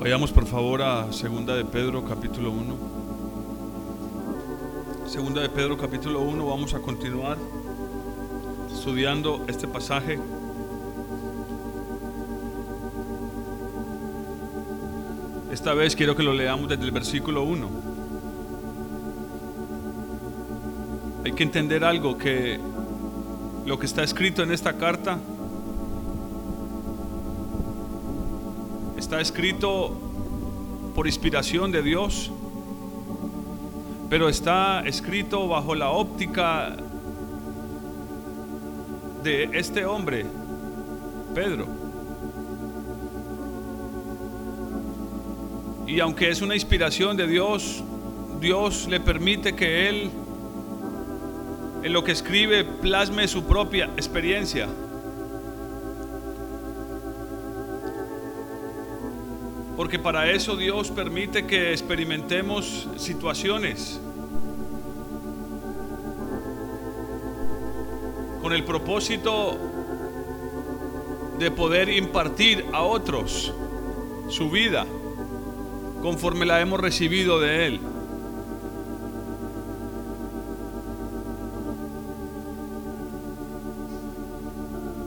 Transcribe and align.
Vayamos 0.00 0.30
por 0.30 0.46
favor 0.46 0.80
a 0.80 1.12
Segunda 1.12 1.56
de 1.56 1.64
Pedro 1.64 2.04
capítulo 2.04 2.52
1. 2.52 2.76
Segunda 5.08 5.40
de 5.40 5.48
Pedro 5.48 5.76
capítulo 5.76 6.20
1, 6.20 6.46
vamos 6.46 6.72
a 6.72 6.78
continuar 6.78 7.36
estudiando 8.72 9.44
este 9.48 9.66
pasaje. 9.66 10.20
Esta 15.50 15.74
vez 15.74 15.96
quiero 15.96 16.14
que 16.14 16.22
lo 16.22 16.32
leamos 16.32 16.68
desde 16.68 16.84
el 16.84 16.92
versículo 16.92 17.42
1. 17.42 17.68
Hay 21.24 21.32
que 21.32 21.42
entender 21.42 21.82
algo 21.84 22.16
que 22.16 22.60
lo 23.66 23.80
que 23.80 23.86
está 23.86 24.04
escrito 24.04 24.44
en 24.44 24.52
esta 24.52 24.74
carta 24.74 25.18
está 29.08 29.22
escrito 29.22 29.90
por 30.94 31.06
inspiración 31.06 31.72
de 31.72 31.80
Dios, 31.80 32.30
pero 34.10 34.28
está 34.28 34.82
escrito 34.84 35.48
bajo 35.48 35.74
la 35.74 35.88
óptica 35.88 36.76
de 39.22 39.44
este 39.54 39.86
hombre, 39.86 40.26
Pedro. 41.34 41.66
Y 45.86 46.00
aunque 46.00 46.28
es 46.28 46.42
una 46.42 46.54
inspiración 46.54 47.16
de 47.16 47.26
Dios, 47.26 47.82
Dios 48.42 48.88
le 48.90 49.00
permite 49.00 49.56
que 49.56 49.88
él, 49.88 50.10
en 51.82 51.92
lo 51.94 52.04
que 52.04 52.12
escribe, 52.12 52.62
plasme 52.62 53.26
su 53.26 53.44
propia 53.44 53.86
experiencia. 53.96 54.68
Porque 59.78 60.00
para 60.00 60.28
eso 60.32 60.56
Dios 60.56 60.90
permite 60.90 61.46
que 61.46 61.70
experimentemos 61.70 62.88
situaciones 62.96 64.00
con 68.42 68.52
el 68.52 68.64
propósito 68.64 69.56
de 71.38 71.52
poder 71.52 71.90
impartir 71.90 72.64
a 72.72 72.82
otros 72.82 73.54
su 74.28 74.50
vida 74.50 74.84
conforme 76.02 76.44
la 76.44 76.60
hemos 76.60 76.80
recibido 76.80 77.38
de 77.38 77.66
Él. 77.68 77.80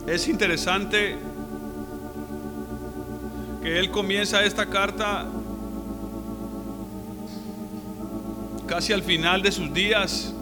Es 0.06 0.28
interesante 0.28 1.18
que 3.62 3.78
él 3.78 3.90
comienza 3.90 4.44
esta 4.44 4.66
carta 4.66 5.26
casi 8.66 8.92
al 8.92 9.02
final 9.02 9.42
de 9.42 9.52
sus 9.52 9.72
días 9.72 10.34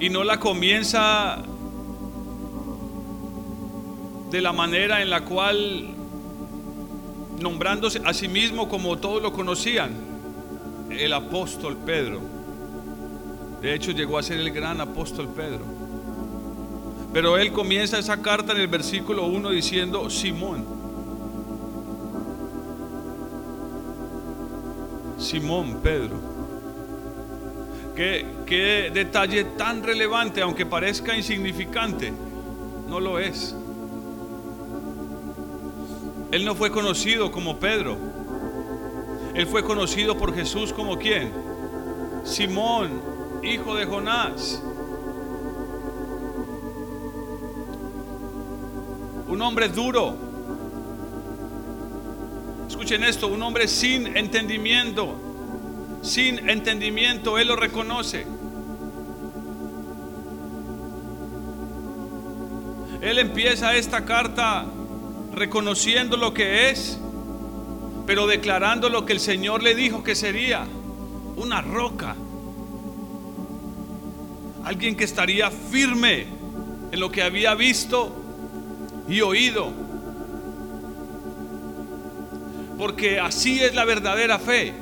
y 0.00 0.08
no 0.08 0.24
la 0.24 0.40
comienza 0.40 1.38
de 4.30 4.40
la 4.40 4.52
manera 4.52 5.02
en 5.02 5.10
la 5.10 5.24
cual 5.24 5.90
nombrándose 7.40 8.00
a 8.04 8.14
sí 8.14 8.28
mismo 8.28 8.68
como 8.68 8.96
todos 8.98 9.22
lo 9.22 9.32
conocían, 9.32 9.90
el 10.90 11.12
apóstol 11.12 11.76
Pedro. 11.84 12.20
De 13.60 13.74
hecho 13.74 13.90
llegó 13.90 14.18
a 14.18 14.22
ser 14.22 14.38
el 14.38 14.50
gran 14.52 14.80
apóstol 14.80 15.28
Pedro. 15.28 15.64
Pero 17.12 17.36
él 17.36 17.52
comienza 17.52 17.98
esa 17.98 18.22
carta 18.22 18.52
en 18.52 18.60
el 18.60 18.68
versículo 18.68 19.26
1 19.26 19.50
diciendo, 19.50 20.08
Simón, 20.10 20.77
Simón 25.18 25.80
Pedro. 25.82 26.16
¿Qué, 27.94 28.26
qué 28.46 28.90
detalle 28.94 29.44
tan 29.44 29.82
relevante, 29.82 30.40
aunque 30.40 30.64
parezca 30.64 31.16
insignificante, 31.16 32.12
no 32.88 33.00
lo 33.00 33.18
es. 33.18 33.54
Él 36.30 36.44
no 36.44 36.54
fue 36.54 36.70
conocido 36.70 37.30
como 37.30 37.58
Pedro. 37.58 37.96
Él 39.34 39.46
fue 39.46 39.62
conocido 39.62 40.16
por 40.16 40.34
Jesús 40.34 40.72
como 40.72 40.98
quién? 40.98 41.32
Simón, 42.24 43.00
hijo 43.42 43.74
de 43.74 43.84
Jonás. 43.86 44.62
Un 49.28 49.42
hombre 49.42 49.68
duro, 49.68 50.16
Escuchen 52.88 53.06
esto, 53.06 53.28
un 53.28 53.42
hombre 53.42 53.68
sin 53.68 54.16
entendimiento, 54.16 55.14
sin 56.00 56.48
entendimiento, 56.48 57.38
él 57.38 57.48
lo 57.48 57.54
reconoce. 57.54 58.24
Él 63.02 63.18
empieza 63.18 63.76
esta 63.76 64.06
carta 64.06 64.64
reconociendo 65.34 66.16
lo 66.16 66.32
que 66.32 66.70
es, 66.70 66.98
pero 68.06 68.26
declarando 68.26 68.88
lo 68.88 69.04
que 69.04 69.12
el 69.12 69.20
Señor 69.20 69.62
le 69.62 69.74
dijo 69.74 70.02
que 70.02 70.14
sería, 70.14 70.64
una 71.36 71.60
roca. 71.60 72.16
Alguien 74.64 74.96
que 74.96 75.04
estaría 75.04 75.50
firme 75.50 76.24
en 76.90 76.98
lo 76.98 77.12
que 77.12 77.22
había 77.22 77.54
visto 77.54 78.16
y 79.10 79.20
oído 79.20 79.87
porque 82.78 83.18
así 83.18 83.60
es 83.60 83.74
la 83.74 83.84
verdadera 83.84 84.38
fe. 84.38 84.72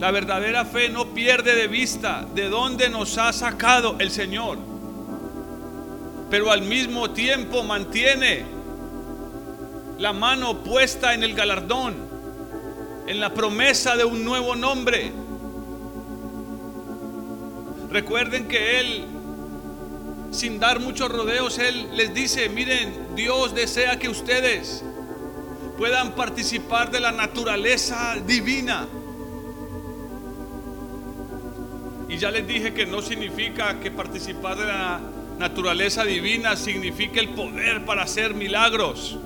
La 0.00 0.10
verdadera 0.10 0.64
fe 0.64 0.88
no 0.88 1.06
pierde 1.14 1.54
de 1.54 1.68
vista 1.68 2.26
de 2.34 2.48
dónde 2.48 2.88
nos 2.88 3.16
ha 3.18 3.32
sacado 3.32 3.96
el 4.00 4.10
Señor, 4.10 4.58
pero 6.28 6.50
al 6.50 6.62
mismo 6.62 7.10
tiempo 7.10 7.62
mantiene 7.62 8.44
la 9.98 10.12
mano 10.12 10.62
puesta 10.62 11.14
en 11.14 11.22
el 11.22 11.34
galardón, 11.34 11.96
en 13.06 13.20
la 13.20 13.32
promesa 13.32 13.96
de 13.96 14.04
un 14.04 14.24
nuevo 14.24 14.54
nombre. 14.54 15.12
Recuerden 17.90 18.46
que 18.46 18.80
Él, 18.80 19.04
sin 20.30 20.60
dar 20.60 20.78
muchos 20.78 21.10
rodeos, 21.10 21.58
Él 21.58 21.88
les 21.96 22.12
dice, 22.12 22.48
miren, 22.48 23.16
Dios 23.16 23.54
desea 23.54 23.98
que 23.98 24.08
ustedes 24.08 24.84
puedan 25.78 26.16
participar 26.16 26.90
de 26.90 26.98
la 26.98 27.12
naturaleza 27.12 28.16
divina. 28.26 28.88
Y 32.08 32.16
ya 32.16 32.32
les 32.32 32.46
dije 32.48 32.74
que 32.74 32.84
no 32.84 33.00
significa 33.00 33.78
que 33.78 33.92
participar 33.92 34.56
de 34.56 34.66
la 34.66 35.00
naturaleza 35.38 36.04
divina 36.04 36.56
signifique 36.56 37.20
el 37.20 37.28
poder 37.28 37.84
para 37.84 38.02
hacer 38.02 38.34
milagros, 38.34 39.16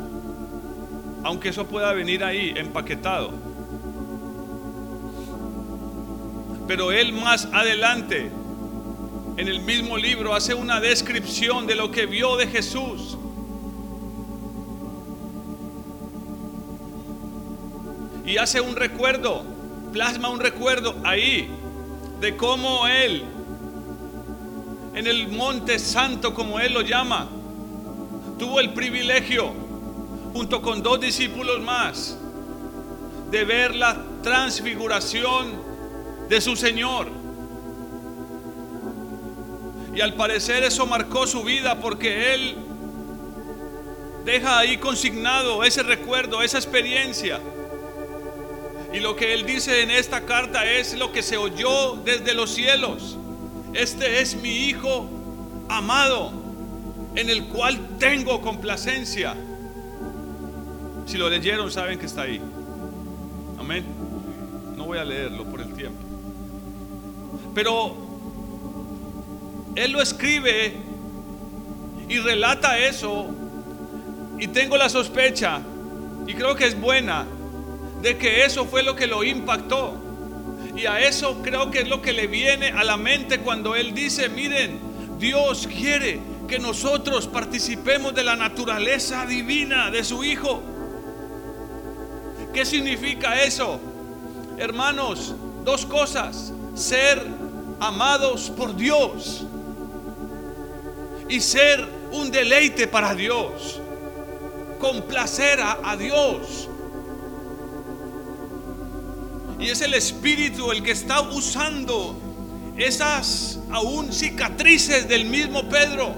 aunque 1.24 1.48
eso 1.48 1.66
pueda 1.66 1.94
venir 1.94 2.22
ahí 2.22 2.52
empaquetado. 2.54 3.32
Pero 6.68 6.92
él 6.92 7.14
más 7.14 7.48
adelante, 7.52 8.30
en 9.38 9.48
el 9.48 9.60
mismo 9.60 9.96
libro, 9.96 10.34
hace 10.34 10.52
una 10.52 10.80
descripción 10.80 11.66
de 11.66 11.76
lo 11.76 11.90
que 11.90 12.04
vio 12.04 12.36
de 12.36 12.46
Jesús. 12.46 13.16
Y 18.32 18.38
hace 18.38 18.62
un 18.62 18.76
recuerdo, 18.76 19.44
plasma 19.92 20.30
un 20.30 20.40
recuerdo 20.40 20.94
ahí 21.04 21.50
de 22.18 22.34
cómo 22.34 22.86
Él, 22.86 23.24
en 24.94 25.06
el 25.06 25.28
monte 25.28 25.78
santo 25.78 26.32
como 26.32 26.58
Él 26.58 26.72
lo 26.72 26.80
llama, 26.80 27.28
tuvo 28.38 28.60
el 28.60 28.72
privilegio, 28.72 29.52
junto 30.32 30.62
con 30.62 30.82
dos 30.82 30.98
discípulos 30.98 31.60
más, 31.60 32.16
de 33.30 33.44
ver 33.44 33.74
la 33.76 34.02
transfiguración 34.22 35.52
de 36.30 36.40
su 36.40 36.56
Señor. 36.56 37.08
Y 39.94 40.00
al 40.00 40.14
parecer 40.14 40.64
eso 40.64 40.86
marcó 40.86 41.26
su 41.26 41.42
vida 41.44 41.78
porque 41.80 42.32
Él 42.32 42.56
deja 44.24 44.58
ahí 44.58 44.78
consignado 44.78 45.62
ese 45.64 45.82
recuerdo, 45.82 46.40
esa 46.40 46.56
experiencia. 46.56 47.38
Y 48.92 49.00
lo 49.00 49.16
que 49.16 49.32
él 49.32 49.46
dice 49.46 49.82
en 49.82 49.90
esta 49.90 50.22
carta 50.22 50.64
es 50.66 50.96
lo 50.98 51.12
que 51.12 51.22
se 51.22 51.36
oyó 51.36 51.96
desde 52.04 52.34
los 52.34 52.50
cielos. 52.50 53.16
Este 53.72 54.20
es 54.20 54.36
mi 54.36 54.50
Hijo 54.68 55.08
amado, 55.68 56.32
en 57.14 57.30
el 57.30 57.44
cual 57.44 57.78
tengo 57.98 58.40
complacencia. 58.42 59.34
Si 61.06 61.16
lo 61.16 61.30
leyeron, 61.30 61.70
saben 61.70 61.98
que 61.98 62.06
está 62.06 62.22
ahí. 62.22 62.40
Amén. 63.58 63.84
No 64.76 64.84
voy 64.84 64.98
a 64.98 65.04
leerlo 65.04 65.44
por 65.44 65.60
el 65.60 65.72
tiempo. 65.72 65.98
Pero 67.54 67.96
él 69.74 69.92
lo 69.92 70.02
escribe 70.02 70.74
y 72.08 72.18
relata 72.18 72.78
eso. 72.78 73.26
Y 74.38 74.48
tengo 74.48 74.76
la 74.76 74.88
sospecha, 74.88 75.60
y 76.26 76.34
creo 76.34 76.54
que 76.56 76.66
es 76.66 76.78
buena, 76.80 77.24
de 78.02 78.18
que 78.18 78.44
eso 78.44 78.66
fue 78.66 78.82
lo 78.82 78.96
que 78.96 79.06
lo 79.06 79.24
impactó. 79.24 79.94
Y 80.74 80.86
a 80.86 81.00
eso 81.00 81.40
creo 81.42 81.70
que 81.70 81.80
es 81.80 81.88
lo 81.88 82.02
que 82.02 82.12
le 82.12 82.26
viene 82.26 82.70
a 82.70 82.82
la 82.82 82.96
mente 82.96 83.38
cuando 83.38 83.76
él 83.76 83.94
dice, 83.94 84.28
miren, 84.28 84.80
Dios 85.18 85.68
quiere 85.68 86.20
que 86.48 86.58
nosotros 86.58 87.28
participemos 87.28 88.14
de 88.14 88.24
la 88.24 88.36
naturaleza 88.36 89.24
divina 89.26 89.90
de 89.90 90.02
su 90.02 90.24
Hijo. 90.24 90.62
¿Qué 92.52 92.64
significa 92.64 93.40
eso? 93.42 93.80
Hermanos, 94.58 95.34
dos 95.64 95.86
cosas. 95.86 96.52
Ser 96.74 97.22
amados 97.80 98.50
por 98.50 98.74
Dios 98.74 99.44
y 101.28 101.40
ser 101.40 101.86
un 102.12 102.30
deleite 102.30 102.86
para 102.86 103.14
Dios. 103.14 103.80
Complacer 104.78 105.60
a, 105.60 105.78
a 105.84 105.96
Dios. 105.96 106.68
Y 109.62 109.70
es 109.70 109.80
el 109.80 109.94
Espíritu 109.94 110.72
el 110.72 110.82
que 110.82 110.90
está 110.90 111.20
usando 111.20 112.16
esas 112.76 113.60
aún 113.70 114.12
cicatrices 114.12 115.08
del 115.08 115.24
mismo 115.26 115.68
Pedro 115.68 116.16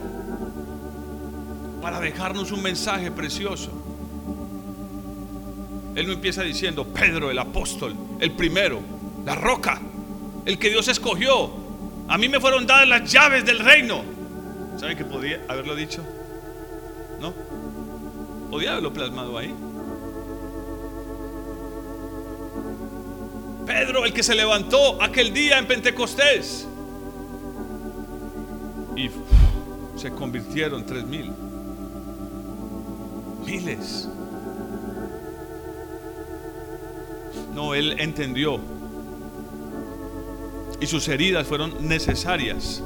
para 1.82 2.00
dejarnos 2.00 2.52
un 2.52 2.62
mensaje 2.62 3.10
precioso. 3.10 3.70
Él 5.94 6.06
no 6.06 6.14
empieza 6.14 6.42
diciendo, 6.42 6.86
Pedro 6.86 7.30
el 7.30 7.38
apóstol, 7.38 7.94
el 8.18 8.32
primero, 8.32 8.80
la 9.26 9.34
roca, 9.34 9.78
el 10.46 10.58
que 10.58 10.70
Dios 10.70 10.88
escogió. 10.88 11.50
A 12.08 12.16
mí 12.16 12.30
me 12.30 12.40
fueron 12.40 12.66
dadas 12.66 12.88
las 12.88 13.12
llaves 13.12 13.44
del 13.44 13.58
reino. 13.58 14.02
¿Saben 14.78 14.96
que 14.96 15.04
podía 15.04 15.44
haberlo 15.48 15.76
dicho? 15.76 16.02
¿No? 17.20 17.34
Podía 18.50 18.72
haberlo 18.72 18.94
plasmado 18.94 19.36
ahí. 19.36 19.54
Pedro, 23.66 24.04
el 24.04 24.12
que 24.12 24.22
se 24.22 24.34
levantó 24.34 25.02
aquel 25.02 25.32
día 25.32 25.58
en 25.58 25.66
Pentecostés. 25.66 26.66
Y 28.96 29.10
se 29.98 30.10
convirtieron 30.10 30.84
tres 30.84 31.04
mil. 31.04 31.32
Miles. 33.44 34.08
No, 37.54 37.74
él 37.74 37.96
entendió. 37.98 38.60
Y 40.80 40.86
sus 40.86 41.08
heridas 41.08 41.46
fueron 41.46 41.88
necesarias. 41.88 42.82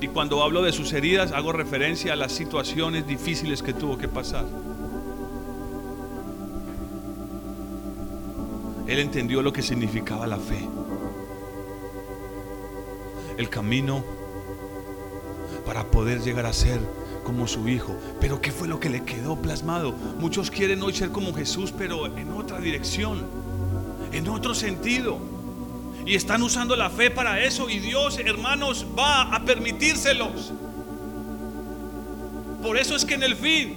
Y 0.00 0.08
cuando 0.08 0.42
hablo 0.42 0.62
de 0.62 0.72
sus 0.72 0.92
heridas, 0.92 1.32
hago 1.32 1.52
referencia 1.52 2.12
a 2.12 2.16
las 2.16 2.32
situaciones 2.32 3.06
difíciles 3.06 3.62
que 3.62 3.72
tuvo 3.72 3.96
que 3.96 4.08
pasar. 4.08 4.44
Él 8.86 9.00
entendió 9.00 9.42
lo 9.42 9.52
que 9.52 9.62
significaba 9.62 10.26
la 10.26 10.38
fe. 10.38 10.68
El 13.36 13.48
camino 13.48 14.04
para 15.64 15.84
poder 15.90 16.20
llegar 16.20 16.46
a 16.46 16.52
ser 16.52 16.78
como 17.24 17.48
su 17.48 17.68
hijo. 17.68 17.94
Pero 18.20 18.40
¿qué 18.40 18.52
fue 18.52 18.68
lo 18.68 18.78
que 18.78 18.88
le 18.88 19.04
quedó 19.04 19.36
plasmado? 19.36 19.92
Muchos 20.18 20.50
quieren 20.50 20.82
hoy 20.82 20.94
ser 20.94 21.10
como 21.10 21.34
Jesús, 21.34 21.72
pero 21.76 22.06
en 22.06 22.32
otra 22.32 22.60
dirección, 22.60 23.24
en 24.12 24.28
otro 24.28 24.54
sentido. 24.54 25.18
Y 26.06 26.14
están 26.14 26.42
usando 26.42 26.76
la 26.76 26.88
fe 26.88 27.10
para 27.10 27.42
eso 27.42 27.68
y 27.68 27.80
Dios, 27.80 28.20
hermanos, 28.24 28.86
va 28.96 29.22
a 29.34 29.44
permitírselos. 29.44 30.52
Por 32.62 32.78
eso 32.78 32.94
es 32.94 33.04
que 33.04 33.14
en 33.14 33.24
el 33.24 33.34
fin 33.34 33.76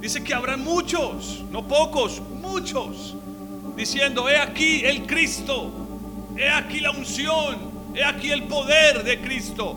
dice 0.00 0.24
que 0.24 0.34
habrán 0.34 0.64
muchos, 0.64 1.44
no 1.52 1.66
pocos, 1.68 2.20
muchos 2.42 3.14
diciendo, 3.76 4.28
he 4.28 4.38
aquí 4.38 4.84
el 4.84 5.06
Cristo, 5.06 5.70
he 6.36 6.48
aquí 6.48 6.80
la 6.80 6.90
unción, 6.90 7.56
he 7.94 8.04
aquí 8.04 8.30
el 8.30 8.44
poder 8.44 9.02
de 9.02 9.20
Cristo. 9.20 9.76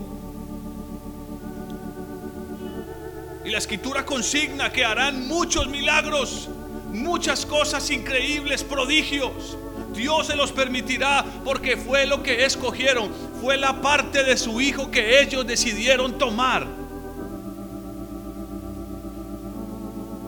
Y 3.44 3.50
la 3.50 3.58
escritura 3.58 4.04
consigna 4.04 4.70
que 4.70 4.84
harán 4.84 5.26
muchos 5.26 5.68
milagros, 5.68 6.48
muchas 6.92 7.46
cosas 7.46 7.90
increíbles, 7.90 8.62
prodigios. 8.62 9.56
Dios 9.94 10.26
se 10.26 10.36
los 10.36 10.52
permitirá 10.52 11.24
porque 11.44 11.76
fue 11.76 12.06
lo 12.06 12.22
que 12.22 12.44
escogieron, 12.44 13.10
fue 13.40 13.56
la 13.56 13.80
parte 13.80 14.22
de 14.22 14.36
su 14.36 14.60
Hijo 14.60 14.90
que 14.90 15.22
ellos 15.22 15.46
decidieron 15.46 16.18
tomar. 16.18 16.66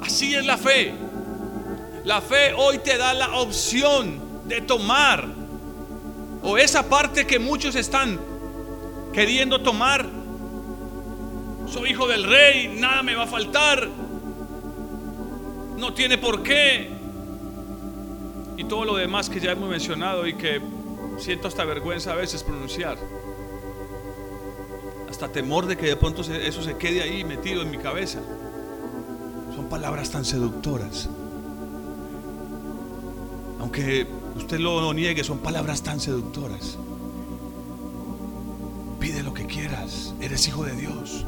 Así 0.02 0.34
es 0.34 0.44
la 0.44 0.56
fe. 0.56 0.94
La 2.04 2.20
fe 2.22 2.54
hoy 2.56 2.78
te 2.78 2.96
da 2.96 3.12
la 3.12 3.38
opción 3.40 4.18
de 4.46 4.60
tomar 4.62 5.26
o 6.42 6.56
esa 6.56 6.88
parte 6.88 7.26
que 7.26 7.38
muchos 7.38 7.74
están 7.74 8.18
queriendo 9.12 9.60
tomar. 9.60 10.06
Soy 11.66 11.90
hijo 11.90 12.08
del 12.08 12.24
rey, 12.24 12.76
nada 12.78 13.02
me 13.02 13.14
va 13.14 13.24
a 13.24 13.26
faltar. 13.26 13.88
No 15.76 15.92
tiene 15.92 16.16
por 16.16 16.42
qué. 16.42 16.90
Y 18.56 18.64
todo 18.64 18.84
lo 18.84 18.96
demás 18.96 19.28
que 19.28 19.40
ya 19.40 19.52
hemos 19.52 19.68
mencionado 19.68 20.26
y 20.26 20.34
que 20.34 20.60
siento 21.18 21.48
hasta 21.48 21.64
vergüenza 21.64 22.12
a 22.12 22.16
veces 22.16 22.42
pronunciar. 22.42 22.96
Hasta 25.08 25.28
temor 25.28 25.66
de 25.66 25.76
que 25.76 25.86
de 25.86 25.96
pronto 25.96 26.22
eso 26.22 26.62
se 26.62 26.76
quede 26.76 27.02
ahí 27.02 27.24
metido 27.24 27.62
en 27.62 27.70
mi 27.70 27.78
cabeza. 27.78 28.20
Son 29.54 29.68
palabras 29.68 30.10
tan 30.10 30.24
seductoras. 30.24 31.10
Aunque 33.60 34.06
usted 34.36 34.58
lo 34.58 34.92
niegue, 34.94 35.22
son 35.22 35.38
palabras 35.38 35.82
tan 35.82 36.00
seductoras. 36.00 36.78
Pide 38.98 39.22
lo 39.22 39.34
que 39.34 39.46
quieras, 39.46 40.14
eres 40.20 40.48
hijo 40.48 40.64
de 40.64 40.74
Dios. 40.74 41.24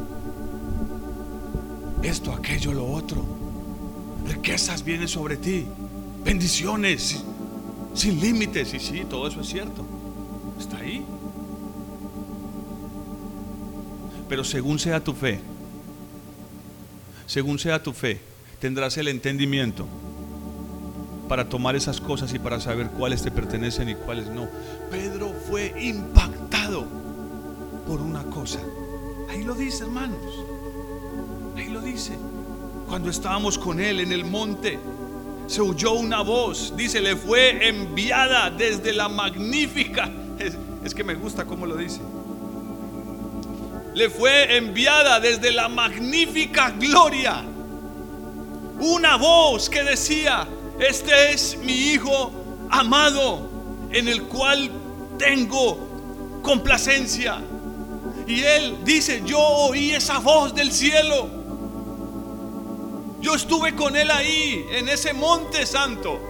Esto, 2.02 2.32
aquello, 2.32 2.72
lo 2.72 2.90
otro. 2.90 3.22
Riquezas 4.26 4.82
vienen 4.82 5.08
sobre 5.08 5.36
ti. 5.36 5.66
Bendiciones 6.24 7.22
sin 7.94 8.20
límites. 8.20 8.74
Y 8.74 8.80
sí, 8.80 9.04
todo 9.08 9.28
eso 9.28 9.40
es 9.40 9.48
cierto. 9.48 9.84
Está 10.58 10.78
ahí. 10.78 11.04
Pero 14.28 14.42
según 14.42 14.78
sea 14.78 15.04
tu 15.04 15.12
fe, 15.12 15.38
según 17.26 17.58
sea 17.58 17.82
tu 17.82 17.92
fe, 17.92 18.20
tendrás 18.58 18.96
el 18.96 19.08
entendimiento 19.08 19.86
para 21.32 21.48
tomar 21.48 21.74
esas 21.74 21.98
cosas 21.98 22.34
y 22.34 22.38
para 22.38 22.60
saber 22.60 22.88
cuáles 22.88 23.22
te 23.22 23.30
pertenecen 23.30 23.88
y 23.88 23.94
cuáles 23.94 24.26
no. 24.28 24.50
Pedro 24.90 25.32
fue 25.48 25.74
impactado 25.80 26.84
por 27.86 28.02
una 28.02 28.22
cosa. 28.24 28.60
Ahí 29.30 29.42
lo 29.42 29.54
dice, 29.54 29.84
hermanos. 29.84 30.20
Ahí 31.56 31.68
lo 31.68 31.80
dice. 31.80 32.18
Cuando 32.86 33.08
estábamos 33.08 33.56
con 33.56 33.80
él 33.80 34.00
en 34.00 34.12
el 34.12 34.26
monte, 34.26 34.78
se 35.46 35.62
oyó 35.62 35.94
una 35.94 36.20
voz. 36.20 36.74
Dice, 36.76 37.00
le 37.00 37.16
fue 37.16 37.66
enviada 37.66 38.50
desde 38.50 38.92
la 38.92 39.08
magnífica. 39.08 40.10
Es, 40.38 40.54
es 40.84 40.94
que 40.94 41.02
me 41.02 41.14
gusta 41.14 41.46
cómo 41.46 41.64
lo 41.64 41.76
dice. 41.76 42.02
Le 43.94 44.10
fue 44.10 44.54
enviada 44.54 45.18
desde 45.18 45.50
la 45.50 45.70
magnífica 45.70 46.74
gloria. 46.78 47.42
Una 48.80 49.16
voz 49.16 49.70
que 49.70 49.82
decía, 49.82 50.46
este 50.82 51.32
es 51.32 51.56
mi 51.58 51.92
Hijo 51.92 52.32
amado 52.70 53.48
en 53.90 54.08
el 54.08 54.24
cual 54.24 54.70
tengo 55.18 56.40
complacencia. 56.42 57.40
Y 58.26 58.40
él 58.40 58.78
dice, 58.84 59.22
yo 59.24 59.38
oí 59.38 59.90
esa 59.92 60.18
voz 60.18 60.54
del 60.54 60.72
cielo. 60.72 61.28
Yo 63.20 63.34
estuve 63.34 63.74
con 63.76 63.94
él 63.96 64.10
ahí, 64.10 64.64
en 64.72 64.88
ese 64.88 65.12
monte 65.12 65.66
santo. 65.66 66.20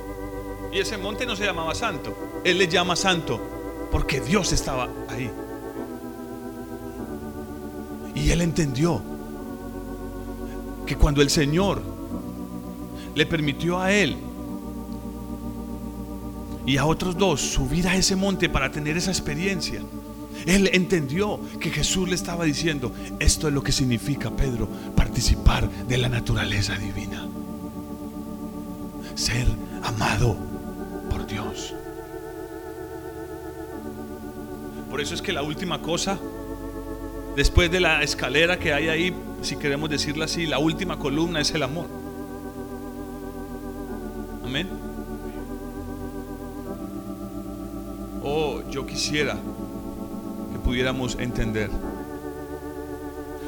Y 0.73 0.81
ese 0.81 0.97
monte 0.99 1.25
no 1.27 1.37
se 1.37 1.45
llamaba 1.45 1.75
santo. 1.75 2.15
Él 2.45 2.59
le 2.59 2.69
llama 2.69 2.97
santo 2.97 3.41
porque 3.91 4.21
Dios 4.21 4.53
estaba 4.53 4.89
ahí. 5.09 5.31
Y 8.15 8.31
él 8.31 8.43
entendió 8.43 9.03
que 10.87 10.97
cuando 10.97 11.23
el 11.23 11.31
Señor 11.31 11.83
le 13.15 13.27
permitió 13.27 13.79
a 13.79 13.93
él 13.93 14.17
y 16.67 16.77
a 16.77 16.87
otros 16.87 17.17
dos 17.17 17.41
subir 17.41 17.89
a 17.89 17.97
ese 17.97 18.17
monte 18.17 18.49
para 18.49 18.71
tener 18.71 18.97
esa 18.97 19.11
experiencia. 19.11 19.83
Él 20.47 20.71
entendió 20.73 21.41
que 21.61 21.71
Jesús 21.71 22.09
le 22.09 22.15
estaba 22.15 22.45
diciendo, 22.45 22.93
esto 23.21 23.49
es 23.49 23.55
lo 23.55 23.63
que 23.63 23.73
significa, 23.73 24.31
Pedro, 24.31 24.69
participar 24.97 25.69
de 25.71 25.99
la 25.99 26.09
naturaleza 26.09 26.75
divina. 26.77 27.27
Ser 29.15 29.47
amado 29.85 30.37
por 31.11 31.27
Dios. 31.27 31.75
Por 34.91 35.01
eso 35.01 35.15
es 35.15 35.23
que 35.23 35.33
la 35.33 35.43
última 35.43 35.81
cosa, 35.81 36.19
después 37.37 37.71
de 37.71 37.81
la 37.81 38.03
escalera 38.03 38.59
que 38.59 38.73
hay 38.73 38.89
ahí, 38.89 39.15
si 39.43 39.57
queremos 39.57 39.91
decirlo 39.91 40.25
así, 40.25 40.47
la 40.47 40.59
última 40.59 40.99
columna 40.99 41.41
es 41.41 41.51
el 41.53 41.63
amor. 41.63 41.87
Amén. 44.45 44.82
Oh, 48.25 48.63
yo 48.71 48.87
quisiera 48.87 49.37
que 50.53 50.59
pudiéramos 50.59 51.17
entender 51.19 51.71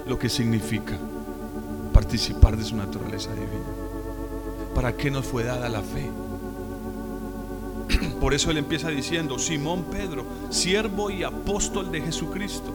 lo 0.07 0.19
que 0.19 0.28
significa 0.28 0.99
participar 1.93 2.57
de 2.57 2.64
su 2.64 2.76
naturaleza 2.76 3.33
divina. 3.33 3.64
¿Para 4.75 4.97
qué 4.97 5.11
nos 5.11 5.25
fue 5.25 5.45
dada 5.45 5.69
la 5.69 5.81
fe? 5.81 6.11
Por 8.21 8.35
eso 8.35 8.50
él 8.50 8.57
empieza 8.57 8.88
diciendo, 8.88 9.38
Simón 9.38 9.85
Pedro, 9.85 10.25
siervo 10.50 11.09
y 11.11 11.23
apóstol 11.23 11.93
de 11.93 12.00
Jesucristo. 12.00 12.75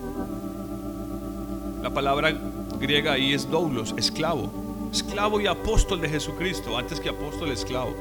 La 1.84 1.90
palabra 1.90 2.32
griega 2.80 3.14
ahí 3.14 3.34
es 3.34 3.50
doulos, 3.50 3.94
esclavo. 3.98 4.50
Esclavo 4.92 5.40
y 5.42 5.48
apóstol 5.48 6.02
de 6.02 6.10
Jesucristo, 6.10 6.78
antes 6.78 7.00
que 7.00 7.10
apóstol, 7.10 7.52
esclavo. 7.52 7.94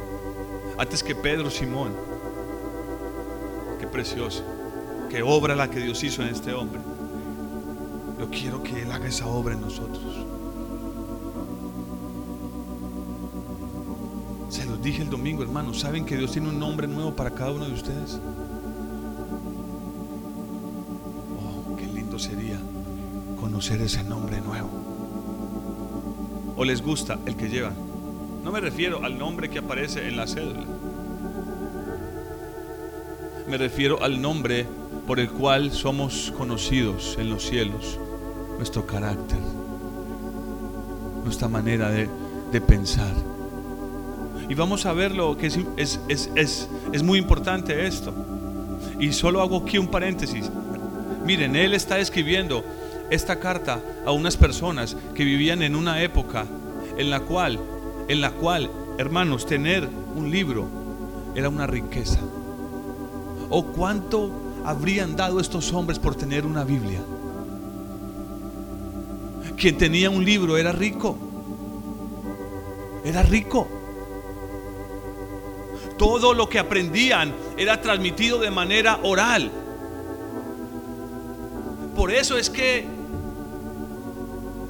Antes 0.78 1.02
que 1.02 1.14
Pedro, 1.14 1.50
Simón. 1.50 2.17
Qué 3.98 4.04
precioso. 4.04 4.44
Qué 5.10 5.22
obra 5.22 5.56
la 5.56 5.68
que 5.68 5.80
Dios 5.80 6.04
hizo 6.04 6.22
en 6.22 6.28
este 6.28 6.54
hombre. 6.54 6.78
Yo 8.16 8.30
quiero 8.30 8.62
que 8.62 8.82
Él 8.82 8.92
haga 8.92 9.08
esa 9.08 9.26
obra 9.26 9.54
en 9.54 9.60
nosotros. 9.60 10.24
Se 14.50 14.64
los 14.66 14.80
dije 14.80 15.02
el 15.02 15.10
domingo, 15.10 15.42
hermanos. 15.42 15.80
¿Saben 15.80 16.06
que 16.06 16.16
Dios 16.16 16.30
tiene 16.30 16.48
un 16.48 16.60
nombre 16.60 16.86
nuevo 16.86 17.16
para 17.16 17.32
cada 17.32 17.50
uno 17.50 17.64
de 17.64 17.72
ustedes? 17.72 18.20
Oh, 21.42 21.74
qué 21.76 21.86
lindo 21.86 22.20
sería 22.20 22.60
conocer 23.40 23.80
ese 23.80 24.04
nombre 24.04 24.40
nuevo. 24.40 24.70
¿O 26.56 26.64
les 26.64 26.82
gusta 26.82 27.18
el 27.26 27.34
que 27.34 27.48
llevan? 27.48 27.74
No 28.44 28.52
me 28.52 28.60
refiero 28.60 29.04
al 29.04 29.18
nombre 29.18 29.50
que 29.50 29.58
aparece 29.58 30.06
en 30.06 30.16
la 30.16 30.28
cédula. 30.28 30.66
Me 33.48 33.56
refiero 33.56 34.02
al 34.02 34.20
nombre 34.20 34.66
por 35.06 35.18
el 35.18 35.30
cual 35.30 35.72
somos 35.72 36.34
conocidos 36.36 37.16
en 37.18 37.30
los 37.30 37.46
cielos. 37.46 37.98
Nuestro 38.58 38.86
carácter, 38.86 39.38
nuestra 41.24 41.48
manera 41.48 41.88
de, 41.88 42.10
de 42.52 42.60
pensar. 42.60 43.14
Y 44.50 44.54
vamos 44.54 44.84
a 44.84 44.92
ver 44.92 45.14
lo 45.14 45.38
que 45.38 45.46
es, 45.46 45.58
es, 45.78 45.98
es, 46.08 46.68
es, 46.92 47.02
muy 47.02 47.18
importante 47.18 47.86
esto. 47.86 48.12
Y 49.00 49.12
solo 49.12 49.40
hago 49.40 49.62
aquí 49.62 49.78
un 49.78 49.88
paréntesis. 49.88 50.50
Miren, 51.24 51.56
él 51.56 51.72
está 51.72 51.98
escribiendo 51.98 52.62
esta 53.08 53.38
carta 53.40 53.80
a 54.04 54.12
unas 54.12 54.36
personas 54.36 54.94
que 55.14 55.24
vivían 55.24 55.62
en 55.62 55.74
una 55.74 56.02
época 56.02 56.44
en 56.98 57.08
la 57.08 57.20
cual, 57.20 57.58
en 58.08 58.20
la 58.20 58.30
cual, 58.30 58.70
hermanos, 58.98 59.46
tener 59.46 59.88
un 60.14 60.30
libro 60.30 60.66
era 61.34 61.48
una 61.48 61.66
riqueza. 61.66 62.20
¿O 63.50 63.64
cuánto 63.64 64.30
habrían 64.64 65.16
dado 65.16 65.40
estos 65.40 65.72
hombres 65.72 65.98
por 65.98 66.14
tener 66.14 66.44
una 66.44 66.64
Biblia? 66.64 67.00
Quien 69.56 69.76
tenía 69.76 70.10
un 70.10 70.24
libro 70.24 70.56
era 70.56 70.72
rico. 70.72 71.16
Era 73.04 73.22
rico. 73.22 73.66
Todo 75.96 76.32
lo 76.32 76.48
que 76.48 76.58
aprendían 76.58 77.34
era 77.56 77.80
transmitido 77.80 78.38
de 78.38 78.50
manera 78.50 79.00
oral. 79.02 79.50
Por 81.96 82.12
eso 82.12 82.38
es 82.38 82.50
que 82.50 82.86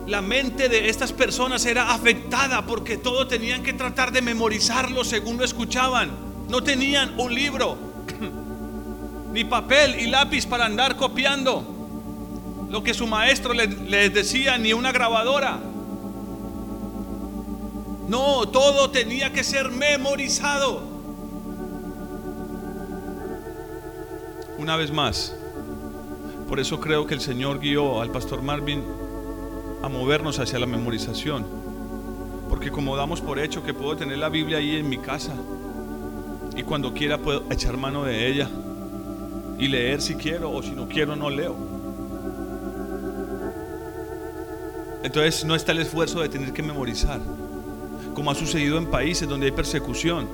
la 0.06 0.22
mente 0.22 0.70
de 0.70 0.88
estas 0.88 1.12
personas 1.12 1.66
era 1.66 1.92
afectada 1.92 2.64
porque 2.64 2.96
todo 2.96 3.26
tenían 3.28 3.62
que 3.62 3.74
tratar 3.74 4.10
de 4.10 4.22
memorizarlo 4.22 5.04
según 5.04 5.36
lo 5.36 5.44
escuchaban. 5.44 6.10
No 6.48 6.62
tenían 6.62 7.12
un 7.20 7.34
libro, 7.34 7.76
ni 9.32 9.44
papel 9.44 10.00
y 10.00 10.06
lápiz 10.06 10.46
para 10.46 10.64
andar 10.64 10.96
copiando 10.96 11.64
lo 12.70 12.82
que 12.82 12.94
su 12.94 13.06
maestro 13.06 13.54
les, 13.54 14.12
decía, 14.12 14.58
ni 14.58 14.72
una 14.72 14.92
grabadora. 14.92 15.58
No, 18.08 18.48
todo 18.48 18.90
tenía 18.90 19.32
que 19.32 19.44
ser 19.44 19.70
memorizado. 19.70 20.82
Una 24.58 24.76
vez 24.76 24.90
más, 24.90 25.34
por 26.48 26.58
eso 26.58 26.80
creo 26.80 27.06
que 27.06 27.14
el 27.14 27.20
Señor 27.20 27.60
guió 27.60 28.00
al 28.00 28.10
pastor 28.10 28.42
Marvin 28.42 28.82
a 29.82 29.88
movernos 29.88 30.38
hacia 30.38 30.58
la 30.58 30.66
memorización. 30.66 31.46
Porque 32.48 32.70
como 32.70 32.96
damos 32.96 33.20
por 33.20 33.38
hecho 33.38 33.62
que 33.62 33.74
puedo 33.74 33.96
tener 33.96 34.18
la 34.18 34.30
Biblia 34.30 34.58
ahí 34.58 34.76
en 34.76 34.88
mi 34.88 34.98
casa 34.98 35.34
y 36.56 36.62
cuando 36.62 36.92
quiera 36.92 37.18
puedo 37.18 37.44
echar 37.50 37.76
mano 37.76 38.04
de 38.04 38.26
ella 38.26 38.50
y 39.58 39.68
leer 39.68 40.00
si 40.00 40.14
quiero 40.14 40.52
o 40.52 40.62
si 40.62 40.70
no 40.70 40.88
quiero 40.88 41.16
no 41.16 41.30
leo. 41.30 41.56
Entonces 45.02 45.44
no 45.44 45.54
está 45.54 45.72
el 45.72 45.78
esfuerzo 45.78 46.20
de 46.20 46.28
tener 46.28 46.52
que 46.52 46.62
memorizar, 46.62 47.20
como 48.14 48.30
ha 48.30 48.34
sucedido 48.34 48.78
en 48.78 48.86
países 48.86 49.28
donde 49.28 49.46
hay 49.46 49.52
persecución 49.52 50.28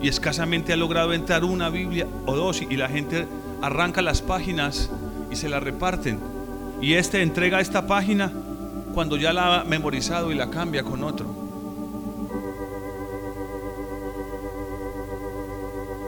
y 0.00 0.08
escasamente 0.08 0.72
ha 0.72 0.76
logrado 0.76 1.12
entrar 1.12 1.44
una 1.44 1.68
Biblia 1.70 2.06
o 2.26 2.36
dos 2.36 2.62
y 2.62 2.76
la 2.76 2.88
gente 2.88 3.26
arranca 3.62 4.02
las 4.02 4.22
páginas 4.22 4.90
y 5.30 5.36
se 5.36 5.48
la 5.48 5.60
reparten. 5.60 6.20
Y 6.80 6.94
este 6.94 7.22
entrega 7.22 7.60
esta 7.60 7.86
página 7.86 8.30
cuando 8.92 9.16
ya 9.16 9.32
la 9.32 9.60
ha 9.60 9.64
memorizado 9.64 10.30
y 10.30 10.34
la 10.34 10.50
cambia 10.50 10.82
con 10.82 11.02
otro. 11.02 11.26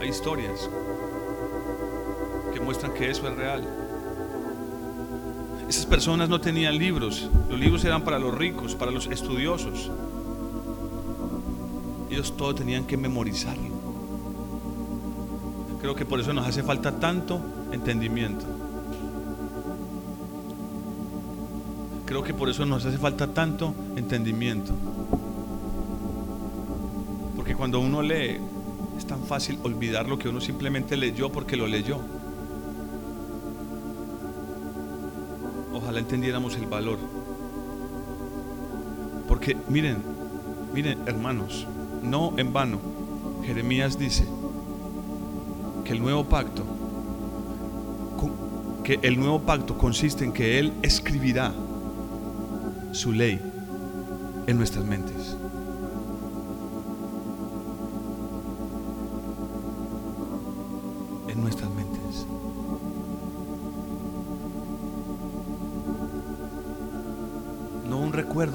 Hay 0.00 0.08
historias 0.08 0.68
que 2.56 2.64
muestran 2.64 2.94
que 2.94 3.10
eso 3.10 3.28
es 3.28 3.36
real. 3.36 3.62
Esas 5.68 5.84
personas 5.84 6.30
no 6.30 6.40
tenían 6.40 6.78
libros, 6.78 7.28
los 7.50 7.60
libros 7.60 7.84
eran 7.84 8.02
para 8.02 8.18
los 8.18 8.34
ricos, 8.34 8.74
para 8.74 8.90
los 8.90 9.08
estudiosos. 9.08 9.90
Ellos 12.10 12.34
todo 12.34 12.54
tenían 12.54 12.86
que 12.86 12.96
memorizarlo. 12.96 13.76
Creo 15.82 15.94
que 15.94 16.06
por 16.06 16.18
eso 16.18 16.32
nos 16.32 16.46
hace 16.46 16.62
falta 16.62 16.98
tanto 16.98 17.42
entendimiento. 17.72 18.46
Creo 22.06 22.22
que 22.22 22.32
por 22.32 22.48
eso 22.48 22.64
nos 22.64 22.86
hace 22.86 22.96
falta 22.96 23.34
tanto 23.34 23.74
entendimiento. 23.96 24.72
Porque 27.36 27.54
cuando 27.54 27.80
uno 27.80 28.00
lee, 28.00 28.38
es 28.96 29.06
tan 29.06 29.24
fácil 29.24 29.58
olvidar 29.62 30.08
lo 30.08 30.18
que 30.18 30.30
uno 30.30 30.40
simplemente 30.40 30.96
leyó 30.96 31.30
porque 31.30 31.54
lo 31.58 31.66
leyó. 31.66 32.15
Ojalá 35.96 36.08
entendiéramos 36.08 36.54
el 36.56 36.66
valor. 36.66 36.98
Porque 39.26 39.56
miren, 39.66 40.02
miren 40.74 40.98
hermanos, 41.08 41.66
no 42.02 42.34
en 42.36 42.52
vano, 42.52 42.78
Jeremías 43.46 43.98
dice 43.98 44.26
que 45.86 45.92
el 45.92 46.02
nuevo 46.02 46.26
pacto, 46.26 46.64
que 48.84 48.98
el 49.00 49.18
nuevo 49.18 49.40
pacto 49.40 49.78
consiste 49.78 50.22
en 50.22 50.34
que 50.34 50.58
Él 50.58 50.74
escribirá 50.82 51.54
su 52.92 53.12
ley 53.12 53.40
en 54.46 54.58
nuestras 54.58 54.84
mentes. 54.84 55.34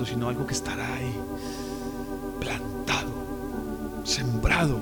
Sino 0.05 0.29
algo 0.29 0.45
que 0.45 0.53
estará 0.53 0.93
ahí, 0.93 1.15
plantado, 2.39 3.11
sembrado. 4.03 4.79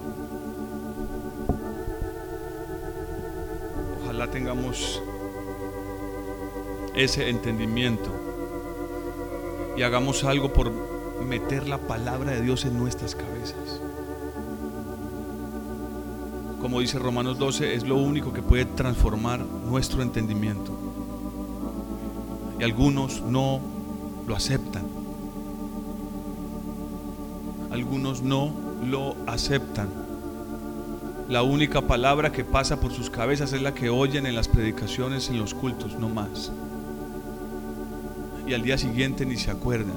Ojalá 4.03 4.29
tengamos 4.31 5.01
ese 6.95 7.29
entendimiento 7.29 8.09
y 9.77 9.83
hagamos 9.83 10.23
algo 10.23 10.51
por 10.51 10.71
meter 11.25 11.67
la 11.67 11.77
palabra 11.77 12.31
de 12.31 12.41
Dios 12.41 12.65
en 12.65 12.77
nuestras 12.77 13.15
cabezas. 13.15 13.81
Como 16.61 16.81
dice 16.81 16.99
Romanos 16.99 17.39
12, 17.39 17.73
es 17.73 17.87
lo 17.87 17.95
único 17.95 18.33
que 18.33 18.41
puede 18.41 18.65
transformar 18.65 19.39
nuestro 19.39 20.01
entendimiento. 20.01 20.71
Y 22.59 22.63
algunos 22.63 23.21
no 23.21 23.61
lo 24.27 24.35
aceptan. 24.35 24.98
Algunos 27.71 28.21
no 28.21 28.51
lo 28.85 29.15
aceptan. 29.27 29.89
La 31.27 31.43
única 31.43 31.81
palabra 31.81 32.31
que 32.31 32.43
pasa 32.43 32.79
por 32.79 32.91
sus 32.91 33.09
cabezas 33.09 33.53
es 33.53 33.61
la 33.61 33.73
que 33.73 33.89
oyen 33.89 34.25
en 34.25 34.35
las 34.35 34.47
predicaciones, 34.47 35.29
en 35.29 35.37
los 35.37 35.53
cultos, 35.53 35.95
no 35.99 36.09
más 36.09 36.51
y 38.49 38.53
al 38.55 38.63
día 38.63 38.79
siguiente 38.79 39.25
ni 39.27 39.37
se 39.37 39.51
acuerdan. 39.51 39.93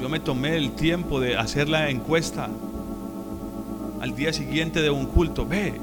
Yo 0.00 0.08
me 0.08 0.18
tomé 0.18 0.56
el 0.56 0.72
tiempo 0.72 1.20
de 1.20 1.36
hacer 1.36 1.68
la 1.68 1.88
encuesta 1.88 2.48
al 4.00 4.14
día 4.16 4.32
siguiente 4.32 4.82
de 4.82 4.90
un 4.90 5.06
culto, 5.06 5.46
ve, 5.46 5.80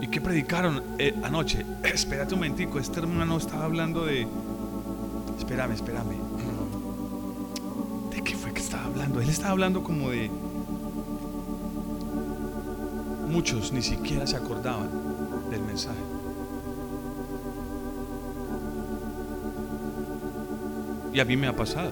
¿y 0.00 0.08
qué 0.08 0.20
predicaron 0.20 0.82
eh, 0.98 1.14
anoche? 1.22 1.64
Espérate 1.84 2.34
un 2.34 2.40
momentico, 2.40 2.78
este 2.78 3.00
hermano 3.00 3.38
estaba 3.38 3.64
hablando 3.64 4.04
de... 4.04 4.26
Espérame, 5.38 5.72
espérame. 5.72 6.25
Él 9.20 9.28
estaba 9.28 9.50
hablando 9.50 9.82
como 9.82 10.10
de... 10.10 10.30
Muchos 13.28 13.72
ni 13.72 13.82
siquiera 13.82 14.26
se 14.26 14.36
acordaban 14.36 14.88
del 15.50 15.62
mensaje. 15.62 15.98
Y 21.12 21.20
a 21.20 21.24
mí 21.24 21.36
me 21.36 21.46
ha 21.46 21.56
pasado. 21.56 21.90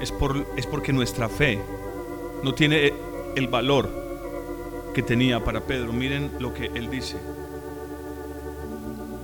Es, 0.00 0.10
por, 0.10 0.44
es 0.56 0.66
porque 0.66 0.92
nuestra 0.92 1.28
fe 1.28 1.60
no 2.42 2.52
tiene 2.54 2.92
el 3.36 3.48
valor 3.48 3.88
que 4.92 5.02
tenía 5.02 5.42
para 5.44 5.60
Pedro. 5.60 5.92
Miren 5.92 6.32
lo 6.40 6.52
que 6.52 6.66
él 6.66 6.90
dice. 6.90 7.16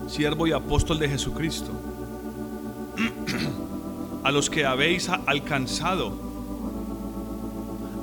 Siervo 0.06 0.46
y 0.46 0.52
apóstol 0.52 0.98
de 0.98 1.08
Jesucristo, 1.08 1.72
a 4.24 4.30
los 4.30 4.50
que 4.50 4.64
habéis 4.64 5.08
alcanzado, 5.08 6.12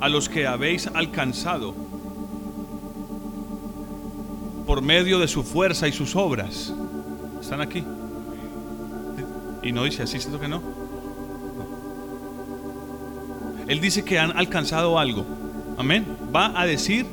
a 0.00 0.08
los 0.08 0.28
que 0.28 0.46
habéis 0.46 0.86
alcanzado 0.88 1.74
por 4.66 4.82
medio 4.82 5.18
de 5.18 5.28
su 5.28 5.44
fuerza 5.44 5.86
y 5.86 5.92
sus 5.92 6.16
obras 6.16 6.72
¿Están 7.46 7.60
aquí? 7.60 7.84
Y 9.62 9.70
no 9.70 9.84
dice 9.84 10.02
así, 10.02 10.18
¿siento 10.18 10.40
que 10.40 10.48
no? 10.48 10.60
Él 13.68 13.80
dice 13.80 14.04
que 14.04 14.18
han 14.18 14.36
alcanzado 14.36 14.98
algo. 14.98 15.24
Amén. 15.78 16.04
Va 16.34 16.60
a 16.60 16.66
decir 16.66 17.06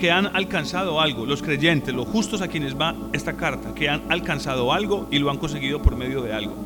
que 0.00 0.10
han 0.10 0.26
alcanzado 0.34 1.00
algo. 1.00 1.24
Los 1.24 1.40
creyentes, 1.40 1.94
los 1.94 2.08
justos 2.08 2.42
a 2.42 2.48
quienes 2.48 2.76
va 2.76 2.96
esta 3.12 3.34
carta, 3.34 3.72
que 3.74 3.88
han 3.88 4.10
alcanzado 4.10 4.72
algo 4.72 5.06
y 5.12 5.20
lo 5.20 5.30
han 5.30 5.38
conseguido 5.38 5.80
por 5.80 5.94
medio 5.94 6.20
de 6.22 6.32
algo. 6.32 6.56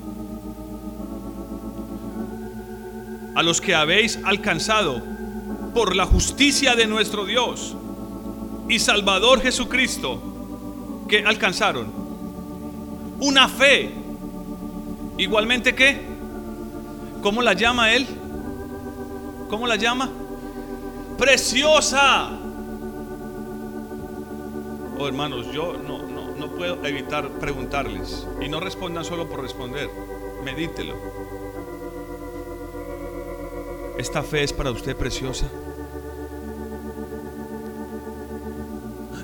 A 3.37 3.43
los 3.43 3.61
que 3.61 3.75
habéis 3.75 4.19
alcanzado 4.25 5.01
por 5.75 5.95
la 5.95 6.07
justicia 6.07 6.75
de 6.75 6.87
nuestro 6.87 7.25
Dios 7.27 7.77
y 8.69 8.79
Salvador 8.79 9.43
Jesucristo, 9.43 10.21
que 11.07 11.25
alcanzaron 11.25 11.93
una 13.21 13.49
fe. 13.49 13.93
Igualmente 15.19 15.75
que, 15.75 16.01
¿cómo 17.23 17.43
la 17.43 17.53
llama 17.53 17.93
él? 17.93 18.07
¿Cómo 19.49 19.67
la 19.67 19.77
llama? 19.77 20.11
Preciosa. 21.19 22.31
Oh 24.99 25.07
hermanos, 25.07 25.53
yo 25.53 25.75
no, 25.75 25.99
no, 26.07 26.35
no 26.37 26.49
puedo 26.53 26.85
evitar 26.87 27.29
preguntarles. 27.39 28.27
Y 28.41 28.49
no 28.49 28.61
respondan 28.61 29.05
solo 29.05 29.29
por 29.29 29.43
responder. 29.43 29.89
Medítelo. 30.45 30.95
¿Esta 33.99 34.23
fe 34.23 34.43
es 34.43 34.53
para 34.53 34.71
usted 34.71 34.97
preciosa? 34.97 35.47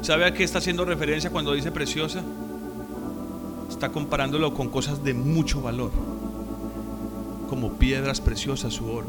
¿Sabe 0.00 0.24
a 0.24 0.34
qué 0.34 0.44
está 0.44 0.58
haciendo 0.58 0.84
referencia 0.84 1.30
cuando 1.30 1.52
dice 1.52 1.70
preciosa? 1.70 2.22
está 3.82 3.90
comparándolo 3.90 4.54
con 4.54 4.68
cosas 4.68 5.02
de 5.02 5.12
mucho 5.12 5.60
valor, 5.60 5.90
como 7.48 7.72
piedras 7.72 8.20
preciosas 8.20 8.74
su 8.74 8.88
oro, 8.88 9.08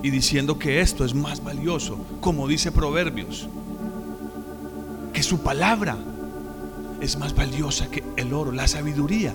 y 0.00 0.10
diciendo 0.10 0.60
que 0.60 0.80
esto 0.80 1.04
es 1.04 1.12
más 1.12 1.42
valioso, 1.42 1.98
como 2.20 2.46
dice 2.46 2.70
Proverbios, 2.70 3.48
que 5.12 5.24
su 5.24 5.40
palabra 5.40 5.96
es 7.00 7.18
más 7.18 7.34
valiosa 7.34 7.90
que 7.90 8.04
el 8.16 8.32
oro, 8.32 8.52
la 8.52 8.68
sabiduría 8.68 9.34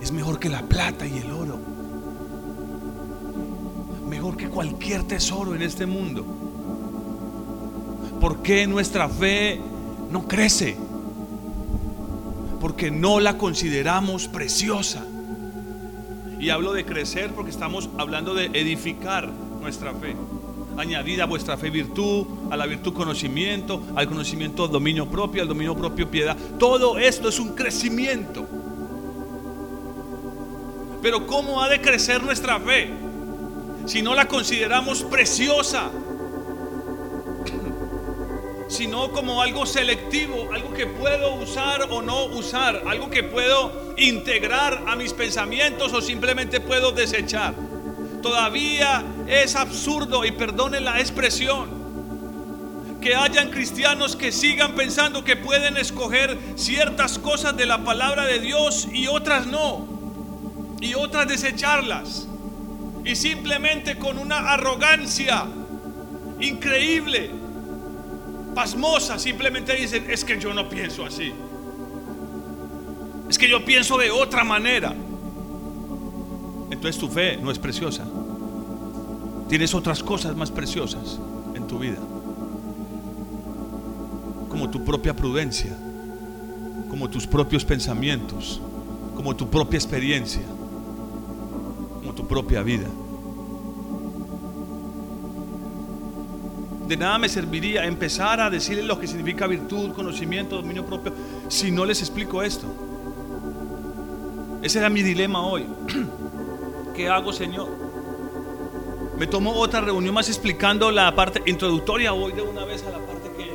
es 0.00 0.10
mejor 0.10 0.38
que 0.38 0.48
la 0.48 0.62
plata 0.62 1.06
y 1.06 1.18
el 1.18 1.30
oro, 1.30 1.58
mejor 4.26 4.36
que 4.36 4.48
cualquier 4.48 5.04
tesoro 5.04 5.54
en 5.54 5.62
este 5.62 5.86
mundo. 5.86 6.24
¿Por 8.20 8.42
qué 8.42 8.66
nuestra 8.66 9.08
fe 9.08 9.60
no 10.10 10.26
crece? 10.26 10.76
porque 12.60 12.90
no 12.90 13.20
la 13.20 13.38
consideramos 13.38 14.28
preciosa. 14.28 15.04
Y 16.40 16.50
hablo 16.50 16.72
de 16.72 16.84
crecer 16.84 17.30
porque 17.32 17.50
estamos 17.50 17.88
hablando 17.96 18.34
de 18.34 18.46
edificar 18.46 19.30
nuestra 19.60 19.94
fe. 19.94 20.16
Añadida 20.76 21.24
a 21.24 21.26
vuestra 21.26 21.56
fe 21.56 21.70
virtud, 21.70 22.26
a 22.50 22.56
la 22.56 22.66
virtud 22.66 22.92
conocimiento, 22.92 23.82
al 23.94 24.08
conocimiento 24.08 24.66
dominio 24.68 25.06
propio, 25.06 25.42
al 25.42 25.48
dominio 25.48 25.76
propio 25.76 26.10
piedad. 26.10 26.36
Todo 26.58 26.98
esto 26.98 27.28
es 27.28 27.38
un 27.38 27.54
crecimiento. 27.54 28.46
Pero 31.02 31.26
¿cómo 31.26 31.62
ha 31.62 31.68
de 31.68 31.80
crecer 31.80 32.22
nuestra 32.22 32.58
fe 32.58 32.90
si 33.86 34.02
no 34.02 34.14
la 34.14 34.28
consideramos 34.28 35.02
preciosa? 35.02 35.90
sino 38.68 39.12
como 39.12 39.40
algo 39.42 39.64
selectivo, 39.64 40.50
algo 40.52 40.72
que 40.74 40.86
puedo 40.86 41.34
usar 41.34 41.86
o 41.90 42.02
no 42.02 42.24
usar, 42.24 42.82
algo 42.86 43.10
que 43.10 43.22
puedo 43.22 43.94
integrar 43.96 44.84
a 44.86 44.96
mis 44.96 45.12
pensamientos 45.12 45.92
o 45.92 46.00
simplemente 46.00 46.60
puedo 46.60 46.92
desechar. 46.92 47.54
Todavía 48.22 49.04
es 49.28 49.54
absurdo, 49.54 50.24
y 50.24 50.32
perdone 50.32 50.80
la 50.80 50.98
expresión, 50.98 52.96
que 53.00 53.14
hayan 53.14 53.50
cristianos 53.50 54.16
que 54.16 54.32
sigan 54.32 54.74
pensando 54.74 55.22
que 55.22 55.36
pueden 55.36 55.76
escoger 55.76 56.36
ciertas 56.56 57.18
cosas 57.18 57.56
de 57.56 57.66
la 57.66 57.84
palabra 57.84 58.24
de 58.24 58.40
Dios 58.40 58.88
y 58.92 59.06
otras 59.06 59.46
no, 59.46 59.86
y 60.80 60.94
otras 60.94 61.28
desecharlas, 61.28 62.26
y 63.06 63.14
simplemente 63.14 63.98
con 63.98 64.18
una 64.18 64.52
arrogancia 64.52 65.46
increíble 66.40 67.30
pasmosa 68.52 69.16
simplemente 69.18 69.74
dicen, 69.74 70.10
es 70.10 70.24
que 70.24 70.40
yo 70.40 70.52
no 70.52 70.68
pienso 70.68 71.06
así. 71.06 71.32
Es 73.30 73.38
que 73.38 73.48
yo 73.48 73.64
pienso 73.64 73.96
de 73.96 74.10
otra 74.10 74.42
manera. 74.42 74.92
Entonces 76.70 76.98
tu 76.98 77.08
fe 77.08 77.36
no 77.36 77.52
es 77.52 77.60
preciosa. 77.60 78.04
Tienes 79.48 79.72
otras 79.72 80.02
cosas 80.02 80.34
más 80.34 80.50
preciosas 80.50 81.20
en 81.54 81.64
tu 81.68 81.78
vida. 81.78 81.98
Como 84.48 84.68
tu 84.68 84.84
propia 84.84 85.14
prudencia, 85.14 85.76
como 86.88 87.08
tus 87.08 87.24
propios 87.24 87.64
pensamientos, 87.64 88.60
como 89.14 89.36
tu 89.36 89.48
propia 89.48 89.76
experiencia, 89.76 90.42
propia 92.26 92.62
vida. 92.62 92.86
de 96.86 96.96
nada 96.96 97.18
me 97.18 97.28
serviría 97.28 97.84
empezar 97.84 98.40
a 98.40 98.48
decirles 98.48 98.84
lo 98.84 98.98
que 98.98 99.06
significa 99.06 99.46
virtud, 99.46 99.92
conocimiento, 99.92 100.56
dominio 100.56 100.86
propio, 100.86 101.12
si 101.48 101.70
no 101.70 101.84
les 101.84 102.00
explico 102.00 102.42
esto. 102.42 102.66
Ese 104.62 104.78
era 104.78 104.88
mi 104.88 105.02
dilema 105.02 105.44
hoy. 105.44 105.66
¿Qué 106.94 107.08
hago, 107.08 107.32
Señor? 107.32 107.68
Me 109.18 109.26
tomo 109.26 109.52
otra 109.52 109.80
reunión 109.80 110.14
más 110.14 110.28
explicando 110.28 110.90
la 110.90 111.14
parte 111.14 111.42
introductoria. 111.46 112.12
Voy 112.12 112.32
de 112.32 112.42
una 112.42 112.64
vez 112.64 112.84
a 112.84 112.90
la 112.90 112.98
parte 112.98 113.30
que, 113.36 113.50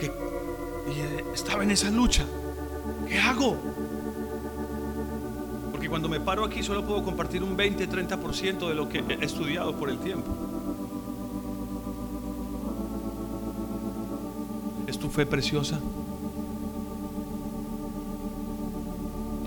que 0.00 0.06
eh, 0.06 1.24
estaba 1.34 1.62
en 1.62 1.70
esa 1.70 1.90
lucha. 1.90 2.24
¿Qué 3.08 3.18
hago? 3.18 3.56
Cuando 5.88 6.08
me 6.08 6.20
paro 6.20 6.44
aquí 6.44 6.62
solo 6.62 6.84
puedo 6.84 7.02
compartir 7.02 7.42
un 7.42 7.56
20-30% 7.56 8.68
de 8.68 8.74
lo 8.74 8.88
que 8.88 8.98
he 9.08 9.24
estudiado 9.24 9.74
por 9.76 9.90
el 9.90 9.98
tiempo. 9.98 10.32
tu 15.08 15.14
fe 15.14 15.24
preciosa? 15.24 15.78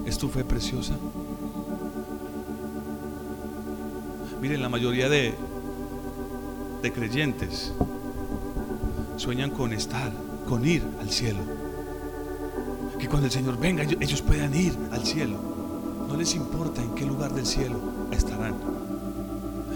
¿Es 0.06 0.17
tu 0.17 0.27
fe 0.27 0.43
preciosa? 0.43 0.95
Miren, 4.41 4.62
la 4.62 4.69
mayoría 4.69 5.08
de, 5.08 5.36
de 6.82 6.91
creyentes 6.91 7.73
sueñan 9.17 9.51
con 9.51 9.71
estar, 9.71 10.12
con 10.47 10.65
ir 10.65 10.84
al 10.99 11.12
cielo. 11.12 11.41
Que 12.97 13.08
cuando 13.08 13.27
el 13.27 13.32
Señor 13.32 13.60
venga, 13.60 13.84
ellos 13.84 14.21
puedan 14.23 14.56
ir 14.56 14.75
al 14.91 15.06
cielo. 15.06 15.50
No 16.12 16.17
les 16.17 16.36
importa 16.36 16.82
en 16.82 16.93
qué 16.93 17.06
lugar 17.06 17.34
del 17.34 17.45
cielo 17.45 17.80
estarán. 18.12 18.56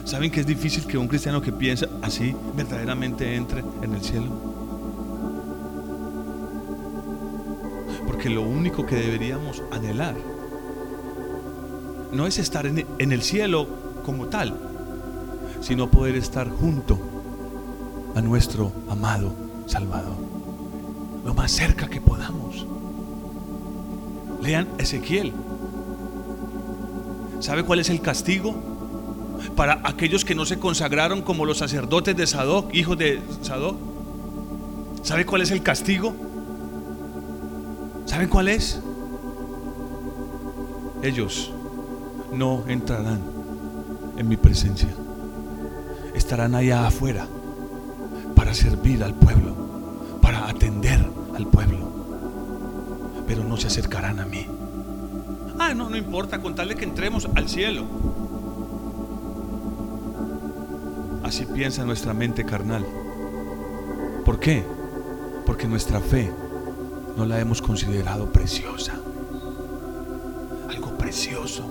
¿Saben 0.03 0.29
que 0.29 0.41
es 0.41 0.45
difícil 0.45 0.85
que 0.85 0.97
un 0.97 1.07
cristiano 1.07 1.41
que 1.41 1.51
piensa 1.51 1.87
así 2.01 2.35
verdaderamente 2.55 3.35
entre 3.35 3.63
en 3.81 3.93
el 3.93 4.01
cielo? 4.03 4.55
lo 8.29 8.41
único 8.41 8.85
que 8.85 8.95
deberíamos 8.95 9.63
anhelar 9.71 10.15
no 12.11 12.27
es 12.27 12.37
estar 12.37 12.65
en, 12.65 13.11
el 13.11 13.21
cielo 13.21 13.67
como 14.05 14.27
tal, 14.27 14.57
sino 15.59 15.91
poder 15.91 16.15
estar 16.15 16.49
junto 16.49 16.97
a 18.15 18.21
nuestro 18.21 18.71
amado 18.89 19.33
Salvador. 19.65 20.15
Lo 21.25 21.33
más 21.33 21.51
cerca 21.51 21.87
que 21.89 21.99
podamos. 21.99 22.65
Lean 24.41 24.67
Ezequiel. 24.77 25.33
¿Sabe 27.45 27.61
cuál 27.61 27.79
es 27.79 27.91
el 27.91 28.01
castigo? 28.01 28.55
Para 29.55 29.79
aquellos 29.83 30.25
que 30.25 30.33
no 30.33 30.47
se 30.47 30.57
consagraron 30.57 31.21
como 31.21 31.45
los 31.45 31.59
sacerdotes 31.59 32.17
de 32.17 32.25
Sadoc, 32.25 32.73
hijos 32.73 32.97
de 32.97 33.21
Sadoc. 33.43 33.77
¿Sabe 35.03 35.27
cuál 35.27 35.43
es 35.43 35.51
el 35.51 35.61
castigo? 35.61 36.15
¿Saben 38.07 38.29
cuál 38.29 38.47
es? 38.47 38.79
Ellos 41.03 41.51
no 42.33 42.63
entrarán 42.67 43.21
en 44.17 44.27
mi 44.27 44.37
presencia. 44.37 44.89
Estarán 46.15 46.55
allá 46.55 46.87
afuera 46.87 47.27
para 48.35 48.55
servir 48.55 49.03
al 49.03 49.13
pueblo, 49.13 49.55
para 50.19 50.49
atender 50.49 50.99
al 51.35 51.45
pueblo, 51.45 51.91
pero 53.27 53.43
no 53.43 53.55
se 53.55 53.67
acercarán 53.67 54.19
a 54.19 54.25
mí. 54.25 54.47
No, 55.75 55.89
no 55.89 55.97
importa, 55.97 56.39
contarle 56.39 56.75
que 56.75 56.85
entremos 56.85 57.27
al 57.35 57.49
cielo. 57.49 57.83
Así 61.21 61.45
piensa 61.45 61.83
nuestra 61.83 62.13
mente 62.13 62.45
carnal. 62.45 62.85
¿Por 64.23 64.39
qué? 64.39 64.63
Porque 65.45 65.67
nuestra 65.67 65.99
fe 65.99 66.31
no 67.17 67.25
la 67.25 67.41
hemos 67.41 67.61
considerado 67.61 68.31
preciosa. 68.31 68.93
Algo 70.69 70.97
precioso. 70.97 71.69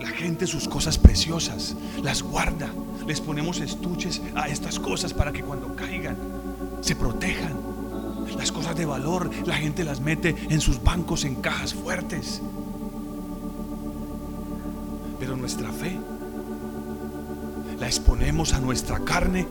La 0.00 0.10
gente 0.10 0.46
sus 0.46 0.68
cosas 0.68 0.98
preciosas 0.98 1.74
las 2.02 2.22
guarda. 2.22 2.68
Les 3.08 3.20
ponemos 3.20 3.58
estuches 3.60 4.22
a 4.36 4.48
estas 4.48 4.78
cosas 4.78 5.12
para 5.12 5.32
que 5.32 5.42
cuando 5.42 5.74
caigan 5.74 6.16
se 6.80 6.94
protejan. 6.94 7.75
Las 8.36 8.52
cosas 8.52 8.76
de 8.76 8.86
valor 8.86 9.30
la 9.44 9.56
gente 9.56 9.84
las 9.84 10.00
mete 10.00 10.34
en 10.48 10.60
sus 10.60 10.82
bancos 10.82 11.24
en 11.24 11.36
cajas 11.36 11.74
fuertes. 11.74 12.42
Pero 15.18 15.36
nuestra 15.36 15.70
fe 15.72 15.98
la 17.78 17.86
exponemos 17.86 18.52
a 18.54 18.60
nuestra 18.60 19.00
carne 19.00 19.46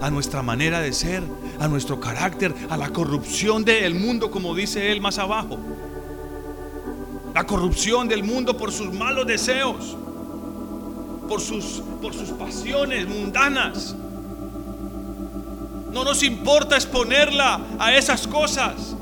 a 0.00 0.10
nuestra 0.10 0.42
manera 0.42 0.80
de 0.80 0.92
ser, 0.92 1.22
a 1.58 1.68
nuestro 1.68 2.00
carácter, 2.00 2.54
a 2.70 2.76
la 2.76 2.90
corrupción 2.90 3.64
del 3.64 3.94
mundo, 3.94 4.30
como 4.30 4.54
dice 4.54 4.92
él 4.92 5.00
más 5.00 5.18
abajo. 5.18 5.58
La 7.34 7.44
corrupción 7.44 8.08
del 8.08 8.24
mundo 8.24 8.56
por 8.56 8.72
sus 8.72 8.92
malos 8.92 9.26
deseos, 9.26 9.96
por 11.28 11.40
sus, 11.40 11.82
por 12.00 12.14
sus 12.14 12.30
pasiones 12.30 13.08
mundanas. 13.08 13.94
No 15.98 16.04
nos 16.04 16.22
importa 16.22 16.76
exponerla 16.76 17.60
a 17.76 17.92
esas 17.92 18.28
cosas, 18.28 18.94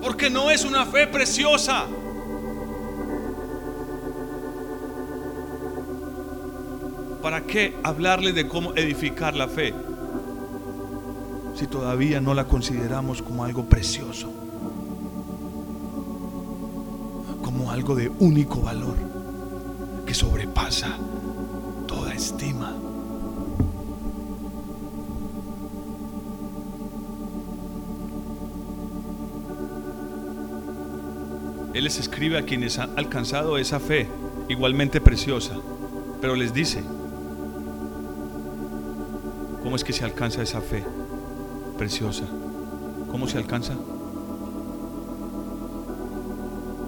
porque 0.00 0.30
no 0.30 0.48
es 0.48 0.64
una 0.64 0.86
fe 0.86 1.08
preciosa. 1.08 1.86
¿Para 7.20 7.40
qué 7.42 7.74
hablarle 7.82 8.32
de 8.32 8.46
cómo 8.46 8.74
edificar 8.76 9.34
la 9.34 9.48
fe 9.48 9.74
si 11.56 11.66
todavía 11.66 12.20
no 12.20 12.32
la 12.32 12.44
consideramos 12.44 13.22
como 13.22 13.42
algo 13.42 13.64
precioso? 13.64 14.30
Como 17.42 17.72
algo 17.72 17.96
de 17.96 18.08
único 18.20 18.60
valor 18.60 18.94
que 20.06 20.14
sobrepasa 20.14 20.96
toda 21.88 22.14
estima. 22.14 22.91
Les 31.82 31.98
escribe 31.98 32.38
a 32.38 32.44
quienes 32.44 32.78
han 32.78 32.96
alcanzado 32.96 33.58
esa 33.58 33.80
fe 33.80 34.06
igualmente 34.48 35.00
preciosa, 35.00 35.56
pero 36.20 36.36
les 36.36 36.54
dice, 36.54 36.84
¿Cómo 39.64 39.74
es 39.74 39.82
que 39.82 39.92
se 39.92 40.04
alcanza 40.04 40.42
esa 40.42 40.60
fe 40.60 40.84
preciosa? 41.76 42.22
¿Cómo 43.10 43.26
se 43.26 43.36
alcanza? 43.36 43.74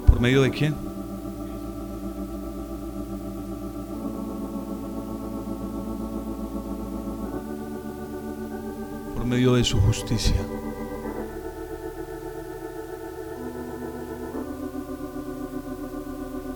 ¿Por 0.06 0.20
medio 0.20 0.42
de 0.42 0.52
quién? 0.52 0.76
Por 9.16 9.24
medio 9.24 9.54
de 9.54 9.64
su 9.64 9.80
justicia. 9.80 10.36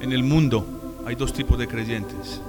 En 0.08 0.14
el 0.14 0.22
mundo 0.22 0.64
hay 1.04 1.16
dos 1.16 1.34
tipos 1.34 1.58
de 1.58 1.68
creyentes 1.68 2.40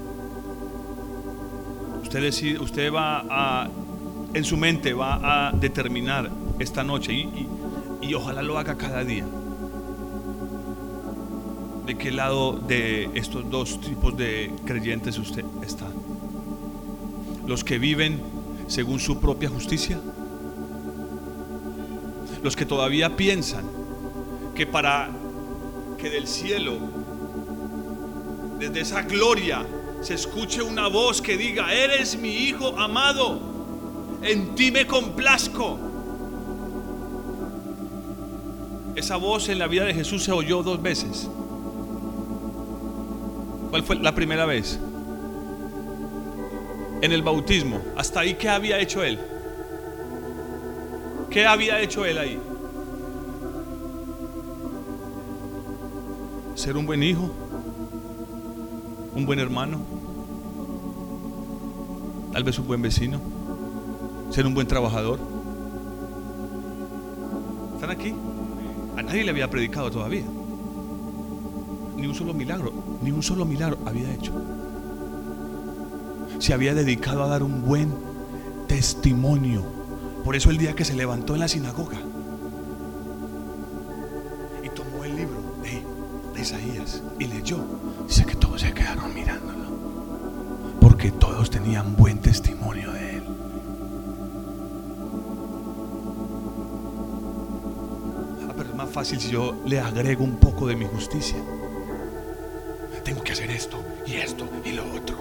Usted, 2.02 2.22
decide, 2.22 2.58
usted 2.58 2.90
va 2.90 3.26
a, 3.30 3.70
en 4.34 4.46
su 4.46 4.56
mente 4.56 4.94
va 4.94 5.50
a 5.50 5.52
determinar 5.52 6.32
esta 6.58 6.86
noche 6.86 7.12
y, 7.12 7.50
y 8.02 8.14
ojalá 8.14 8.42
lo 8.44 8.58
haga 8.58 8.78
cada 8.78 9.04
día. 9.04 9.26
¿De 11.86 11.98
qué 11.98 12.12
lado 12.12 12.54
de 12.54 13.10
estos 13.14 13.50
dos 13.50 13.82
tipos 13.82 14.16
de 14.16 14.54
creyentes 14.66 15.20
usted 15.20 15.44
está? 15.62 15.88
Los 17.46 17.66
que 17.66 17.78
viven 17.78 18.22
según 18.68 19.02
su 19.02 19.20
propia 19.20 19.50
justicia. 19.50 20.00
Los 22.42 22.56
que 22.56 22.66
todavía 22.66 23.18
piensan 23.18 23.66
que 24.56 24.66
para 24.66 25.10
que 25.98 26.10
del 26.10 26.26
cielo, 26.26 26.99
desde 28.60 28.82
esa 28.82 29.02
gloria, 29.04 29.66
se 30.02 30.14
escuche 30.14 30.62
una 30.62 30.88
voz 30.88 31.22
que 31.22 31.38
diga, 31.38 31.74
eres 31.74 32.18
mi 32.18 32.30
hijo 32.30 32.78
amado, 32.78 33.40
en 34.22 34.54
ti 34.56 34.70
me 34.70 34.86
complazco. 34.86 35.80
Esa 38.96 39.16
voz 39.16 39.48
en 39.48 39.60
la 39.60 39.68
vida 39.68 39.86
de 39.86 39.94
Jesús 39.94 40.26
se 40.26 40.34
oyó 40.34 40.62
dos 40.62 40.82
veces. 40.82 41.30
¿Cuál 43.70 43.84
fue 43.84 43.96
la 43.96 44.14
primera 44.14 44.46
vez? 44.46 44.78
En 47.02 47.14
el 47.14 47.22
bautismo. 47.22 47.82
Hasta 47.96 48.22
ahí, 48.22 48.34
¿qué 48.34 48.50
había 48.50 48.78
hecho 48.80 49.04
él? 49.04 49.20
¿Qué 51.30 51.46
había 51.46 51.80
hecho 51.80 52.06
él 52.06 52.18
ahí? 52.18 52.40
Ser 56.56 56.76
un 56.76 56.86
buen 56.86 57.02
hijo, 57.04 57.32
un 59.20 59.26
buen 59.26 59.40
hermano, 59.40 59.80
tal 62.32 62.46
vez 62.46 62.58
un 62.58 62.68
buen 62.68 62.82
vecino, 62.82 63.20
ser 64.30 64.48
un 64.48 64.54
buen 64.54 64.66
trabajador. 64.66 65.20
¿Están 67.76 67.92
aquí? 67.92 68.16
A 68.96 69.02
nadie 69.02 69.26
le 69.26 69.32
había 69.32 69.50
predicado 69.50 69.92
todavía. 69.92 70.24
Ni 71.98 72.08
un 72.08 72.16
solo 72.16 72.34
milagro, 72.34 72.72
ni 73.04 73.12
un 73.12 73.22
solo 73.22 73.44
milagro 73.44 73.78
había 73.86 74.10
hecho. 74.14 74.32
Se 76.40 76.54
había 76.54 76.74
dedicado 76.74 77.22
a 77.22 77.28
dar 77.28 77.44
un 77.44 77.66
buen 77.66 77.94
testimonio. 78.68 79.66
Por 80.24 80.38
eso 80.38 80.50
el 80.50 80.58
día 80.58 80.76
que 80.76 80.86
se 80.86 80.94
levantó 80.94 81.34
en 81.34 81.42
la 81.42 81.50
sinagoga 81.50 81.98
y 84.64 84.70
tomó 84.70 85.04
el 85.04 85.18
libro 85.18 85.42
de, 85.62 85.84
Isaías 86.40 87.04
y 87.20 87.26
leyó, 87.26 87.58
dice 88.08 88.26
que 88.26 88.36
todos 88.36 88.62
se 88.62 88.74
quedaron 88.74 89.14
mirándolo. 89.14 89.60
Porque 90.80 91.12
todos 91.12 91.50
tenían 91.50 91.96
buen 91.96 92.20
testimonio 92.20 92.92
de 92.92 93.18
él. 93.18 93.24
Ah, 98.48 98.54
pero 98.56 98.70
es 98.70 98.76
más 98.76 98.90
fácil 98.90 99.20
si 99.20 99.30
yo 99.32 99.56
le 99.66 99.80
agrego 99.80 100.24
un 100.24 100.38
poco 100.38 100.68
de 100.68 100.76
mi 100.76 100.86
justicia. 100.86 101.38
Tengo 103.04 103.24
que 103.24 103.34
hacer 103.34 103.52
esto 103.52 103.84
y 104.06 104.14
esto 104.14 104.48
y 104.64 104.72
lo 104.72 104.84
otro. 104.94 105.18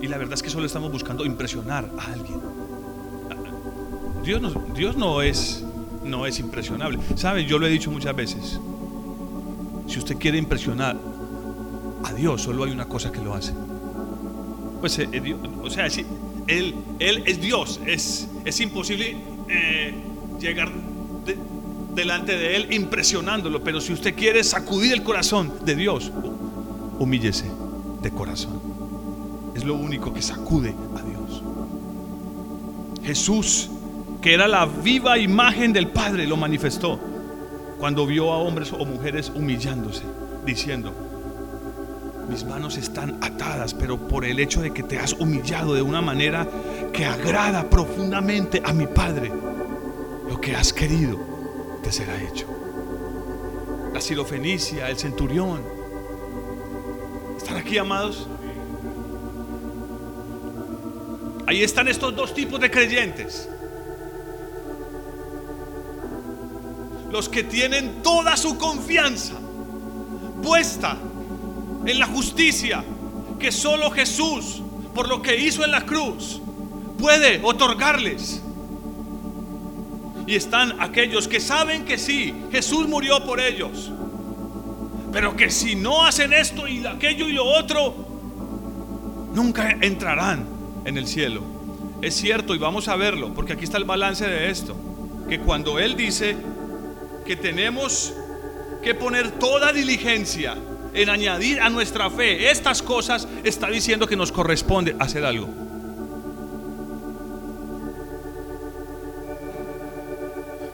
Y 0.00 0.06
la 0.06 0.16
verdad 0.16 0.34
es 0.34 0.42
que 0.42 0.50
solo 0.50 0.66
estamos 0.66 0.90
buscando 0.90 1.24
impresionar 1.24 1.90
a 1.98 2.12
alguien. 2.12 2.40
Dios 4.24 4.40
no, 4.40 4.50
Dios 4.74 4.96
no 4.96 5.22
es 5.22 5.64
no 6.04 6.26
es 6.26 6.38
impresionable. 6.38 6.98
¿Sabe? 7.16 7.44
Yo 7.44 7.58
lo 7.58 7.66
he 7.66 7.70
dicho 7.70 7.90
muchas 7.90 8.14
veces. 8.16 8.60
Si 9.88 9.98
usted 9.98 10.16
quiere 10.18 10.38
impresionar 10.38 10.96
a 12.04 12.12
Dios, 12.12 12.42
solo 12.42 12.64
hay 12.64 12.72
una 12.72 12.84
cosa 12.84 13.10
que 13.10 13.20
lo 13.20 13.34
hace. 13.34 13.54
Pues, 14.80 14.98
eh, 14.98 15.06
Dios, 15.06 15.40
o 15.62 15.70
sea, 15.70 15.88
si 15.90 16.04
él, 16.46 16.74
él 16.98 17.22
es 17.26 17.40
Dios, 17.40 17.80
es, 17.86 18.28
es 18.44 18.60
imposible 18.60 19.16
eh, 19.48 19.94
llegar 20.38 20.70
de, 21.24 21.36
delante 21.94 22.36
de 22.36 22.56
Él 22.56 22.72
impresionándolo. 22.72 23.64
Pero 23.64 23.80
si 23.80 23.92
usted 23.92 24.14
quiere 24.14 24.44
sacudir 24.44 24.92
el 24.92 25.02
corazón 25.02 25.52
de 25.64 25.74
Dios, 25.74 26.12
humíllese 26.98 27.50
de 28.02 28.10
corazón. 28.10 28.60
Es 29.54 29.64
lo 29.64 29.74
único 29.74 30.12
que 30.12 30.22
sacude 30.22 30.74
a 30.96 31.02
Dios. 31.02 31.42
Jesús, 33.02 33.70
que 34.20 34.34
era 34.34 34.46
la 34.46 34.66
viva 34.66 35.18
imagen 35.18 35.72
del 35.72 35.88
Padre, 35.88 36.26
lo 36.26 36.36
manifestó 36.36 37.00
cuando 37.78 38.06
vio 38.06 38.32
a 38.32 38.38
hombres 38.38 38.72
o 38.72 38.84
mujeres 38.84 39.30
humillándose, 39.34 40.04
diciendo, 40.44 40.92
mis 42.28 42.44
manos 42.44 42.76
están 42.76 43.18
atadas, 43.22 43.72
pero 43.72 43.96
por 43.96 44.24
el 44.24 44.38
hecho 44.38 44.60
de 44.60 44.72
que 44.72 44.82
te 44.82 44.98
has 44.98 45.14
humillado 45.14 45.74
de 45.74 45.82
una 45.82 46.02
manera 46.02 46.46
que 46.92 47.06
agrada 47.06 47.70
profundamente 47.70 48.60
a 48.64 48.72
mi 48.72 48.86
Padre, 48.86 49.32
lo 50.28 50.40
que 50.40 50.54
has 50.54 50.72
querido 50.72 51.18
te 51.82 51.90
será 51.90 52.20
hecho. 52.22 52.46
La 53.94 54.00
sirofenicia, 54.00 54.90
el 54.90 54.98
centurión. 54.98 55.62
¿Están 57.36 57.56
aquí, 57.56 57.78
amados? 57.78 58.28
Ahí 61.46 61.62
están 61.62 61.88
estos 61.88 62.14
dos 62.14 62.34
tipos 62.34 62.60
de 62.60 62.70
creyentes. 62.70 63.48
Los 67.18 67.28
que 67.28 67.42
tienen 67.42 68.00
toda 68.00 68.36
su 68.36 68.56
confianza 68.58 69.34
puesta 70.40 70.96
en 71.84 71.98
la 71.98 72.06
justicia 72.06 72.84
que 73.40 73.50
solo 73.50 73.90
Jesús, 73.90 74.62
por 74.94 75.08
lo 75.08 75.20
que 75.20 75.36
hizo 75.36 75.64
en 75.64 75.72
la 75.72 75.84
cruz, 75.84 76.40
puede 76.96 77.40
otorgarles. 77.42 78.40
Y 80.28 80.36
están 80.36 80.80
aquellos 80.80 81.26
que 81.26 81.40
saben 81.40 81.84
que 81.84 81.98
sí, 81.98 82.32
Jesús 82.52 82.86
murió 82.86 83.24
por 83.24 83.40
ellos. 83.40 83.90
Pero 85.12 85.34
que 85.34 85.50
si 85.50 85.74
no 85.74 86.04
hacen 86.04 86.32
esto 86.32 86.68
y 86.68 86.86
aquello 86.86 87.28
y 87.28 87.32
lo 87.32 87.46
otro, 87.46 87.96
nunca 89.34 89.72
entrarán 89.80 90.46
en 90.84 90.96
el 90.96 91.08
cielo. 91.08 91.42
Es 92.00 92.14
cierto 92.14 92.54
y 92.54 92.58
vamos 92.58 92.86
a 92.86 92.94
verlo, 92.94 93.34
porque 93.34 93.54
aquí 93.54 93.64
está 93.64 93.76
el 93.76 93.86
balance 93.86 94.24
de 94.24 94.50
esto. 94.50 94.76
Que 95.28 95.40
cuando 95.40 95.80
Él 95.80 95.96
dice 95.96 96.36
que 97.28 97.36
tenemos 97.36 98.14
que 98.82 98.94
poner 98.94 99.32
toda 99.32 99.70
diligencia 99.70 100.56
en 100.94 101.10
añadir 101.10 101.60
a 101.60 101.68
nuestra 101.68 102.08
fe 102.08 102.50
estas 102.50 102.80
cosas, 102.80 103.28
está 103.44 103.68
diciendo 103.68 104.06
que 104.06 104.16
nos 104.16 104.32
corresponde 104.32 104.96
hacer 104.98 105.26
algo. 105.26 105.46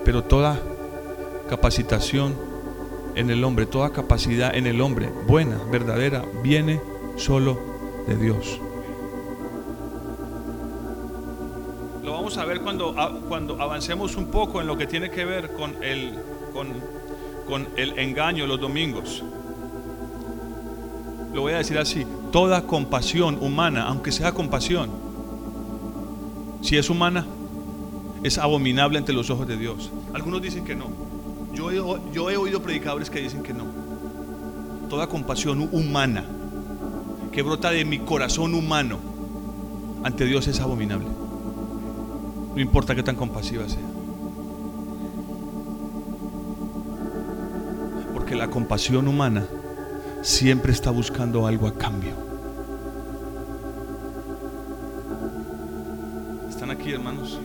Pero 0.04 0.22
toda 0.22 0.60
capacitación 1.50 2.36
en 3.16 3.30
el 3.30 3.42
hombre, 3.42 3.66
toda 3.66 3.90
capacidad 3.90 4.54
en 4.54 4.68
el 4.68 4.80
hombre, 4.80 5.08
buena, 5.26 5.58
verdadera, 5.72 6.22
viene 6.44 6.80
solo 7.16 7.58
de 8.06 8.16
Dios. 8.16 8.60
Lo 12.04 12.12
vamos 12.12 12.38
a 12.38 12.44
ver 12.44 12.60
cuando, 12.60 12.94
cuando 13.28 13.60
avancemos 13.60 14.14
un 14.14 14.26
poco 14.26 14.60
en 14.60 14.68
lo 14.68 14.78
que 14.78 14.86
tiene 14.86 15.10
que 15.10 15.24
ver 15.24 15.52
con 15.54 15.82
el, 15.82 16.16
con, 16.54 17.68
el 17.76 17.98
engaño 17.98 18.46
los 18.46 18.60
domingos 18.60 19.22
lo 21.34 21.40
voy 21.40 21.52
a 21.52 21.58
decir 21.58 21.76
así, 21.78 22.06
toda 22.30 22.64
compasión 22.64 23.38
humana, 23.42 23.86
aunque 23.88 24.12
sea 24.12 24.32
compasión, 24.32 24.88
si 26.62 26.76
es 26.76 26.88
humana, 26.88 27.26
es 28.22 28.38
abominable 28.38 28.98
ante 28.98 29.12
los 29.12 29.30
ojos 29.30 29.48
de 29.48 29.56
Dios. 29.56 29.90
Algunos 30.14 30.40
dicen 30.40 30.64
que 30.64 30.76
no. 30.76 30.86
Yo 31.52 31.72
he, 31.72 32.12
yo 32.12 32.30
he 32.30 32.36
oído 32.36 32.62
predicadores 32.62 33.10
que 33.10 33.20
dicen 33.20 33.42
que 33.42 33.52
no. 33.52 33.64
Toda 34.88 35.08
compasión 35.08 35.68
humana 35.72 36.24
que 37.32 37.42
brota 37.42 37.72
de 37.72 37.84
mi 37.84 37.98
corazón 37.98 38.54
humano 38.54 39.00
ante 40.04 40.24
Dios 40.24 40.46
es 40.46 40.60
abominable. 40.60 41.08
No 42.54 42.60
importa 42.60 42.94
qué 42.94 43.02
tan 43.02 43.16
compasiva 43.16 43.68
sea. 43.68 43.93
La 48.34 48.50
compasión 48.50 49.06
humana 49.06 49.46
siempre 50.20 50.72
está 50.72 50.90
buscando 50.90 51.46
algo 51.46 51.68
a 51.68 51.78
cambio. 51.78 52.12
¿Están 56.50 56.70
aquí, 56.70 56.92
hermanos? 56.92 57.38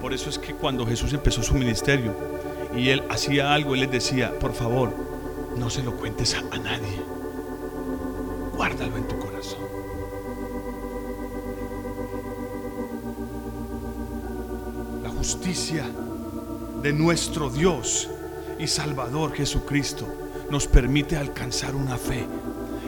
Por 0.00 0.14
eso 0.14 0.30
es 0.30 0.38
que 0.38 0.54
cuando 0.54 0.86
Jesús 0.86 1.12
empezó 1.12 1.42
su 1.42 1.54
ministerio 1.54 2.14
y 2.74 2.88
él 2.88 3.04
hacía 3.10 3.52
algo, 3.52 3.74
él 3.74 3.82
les 3.82 3.90
decía, 3.90 4.36
por 4.38 4.52
favor, 4.52 4.92
no 5.56 5.68
se 5.70 5.82
lo 5.82 5.94
cuentes 5.96 6.34
a, 6.34 6.38
a 6.38 6.58
nadie. 6.58 7.00
Guárdalo 8.56 8.96
en 8.96 9.06
tu 9.06 9.18
corazón. 9.18 9.60
La 15.02 15.10
justicia 15.10 15.84
de 16.82 16.92
nuestro 16.92 17.50
Dios 17.50 18.08
y 18.58 18.66
Salvador 18.66 19.32
Jesucristo 19.34 20.06
nos 20.50 20.66
permite 20.66 21.16
alcanzar 21.16 21.74
una 21.74 21.96
fe 21.96 22.26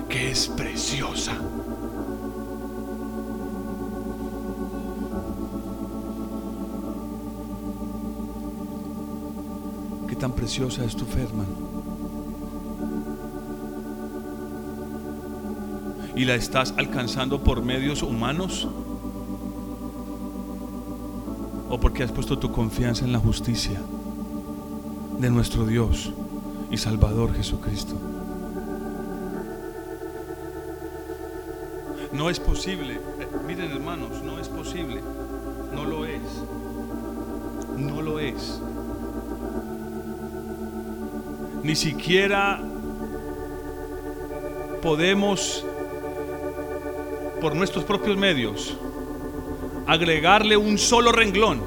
que 0.09 0.31
es 0.31 0.49
preciosa. 0.49 1.37
¿Qué 10.09 10.17
tan 10.17 10.33
preciosa 10.33 10.85
es 10.85 10.97
tu 10.97 11.05
fe, 11.05 11.23
hermano? 11.23 11.69
¿Y 16.17 16.25
la 16.25 16.35
estás 16.35 16.75
alcanzando 16.77 17.45
por 17.45 17.63
medios 17.63 18.03
humanos? 18.03 18.67
¿O 21.71 21.79
porque 21.79 22.03
has 22.03 22.11
puesto 22.11 22.39
tu 22.39 22.51
confianza 22.51 23.05
en 23.05 23.13
la 23.13 23.19
justicia 23.19 23.81
de 25.19 25.31
nuestro 25.31 25.67
Dios? 25.67 26.13
y 26.71 26.77
Salvador 26.77 27.35
Jesucristo. 27.35 27.95
No 32.13 32.31
es 32.31 32.41
posible, 32.41 32.95
eh, 32.95 33.29
miren 33.47 33.71
hermanos, 33.71 34.23
no 34.23 34.39
es 34.39 34.49
posible, 34.49 35.01
no 35.75 35.85
lo 35.85 36.05
es, 36.05 36.21
no 37.77 38.03
lo 38.03 38.19
es. 38.19 38.61
Ni 41.63 41.77
siquiera 41.77 42.61
podemos, 44.83 45.65
por 47.41 47.55
nuestros 47.55 47.85
propios 47.85 48.17
medios, 48.17 48.77
agregarle 49.87 50.57
un 50.57 50.77
solo 50.77 51.13
renglón 51.13 51.63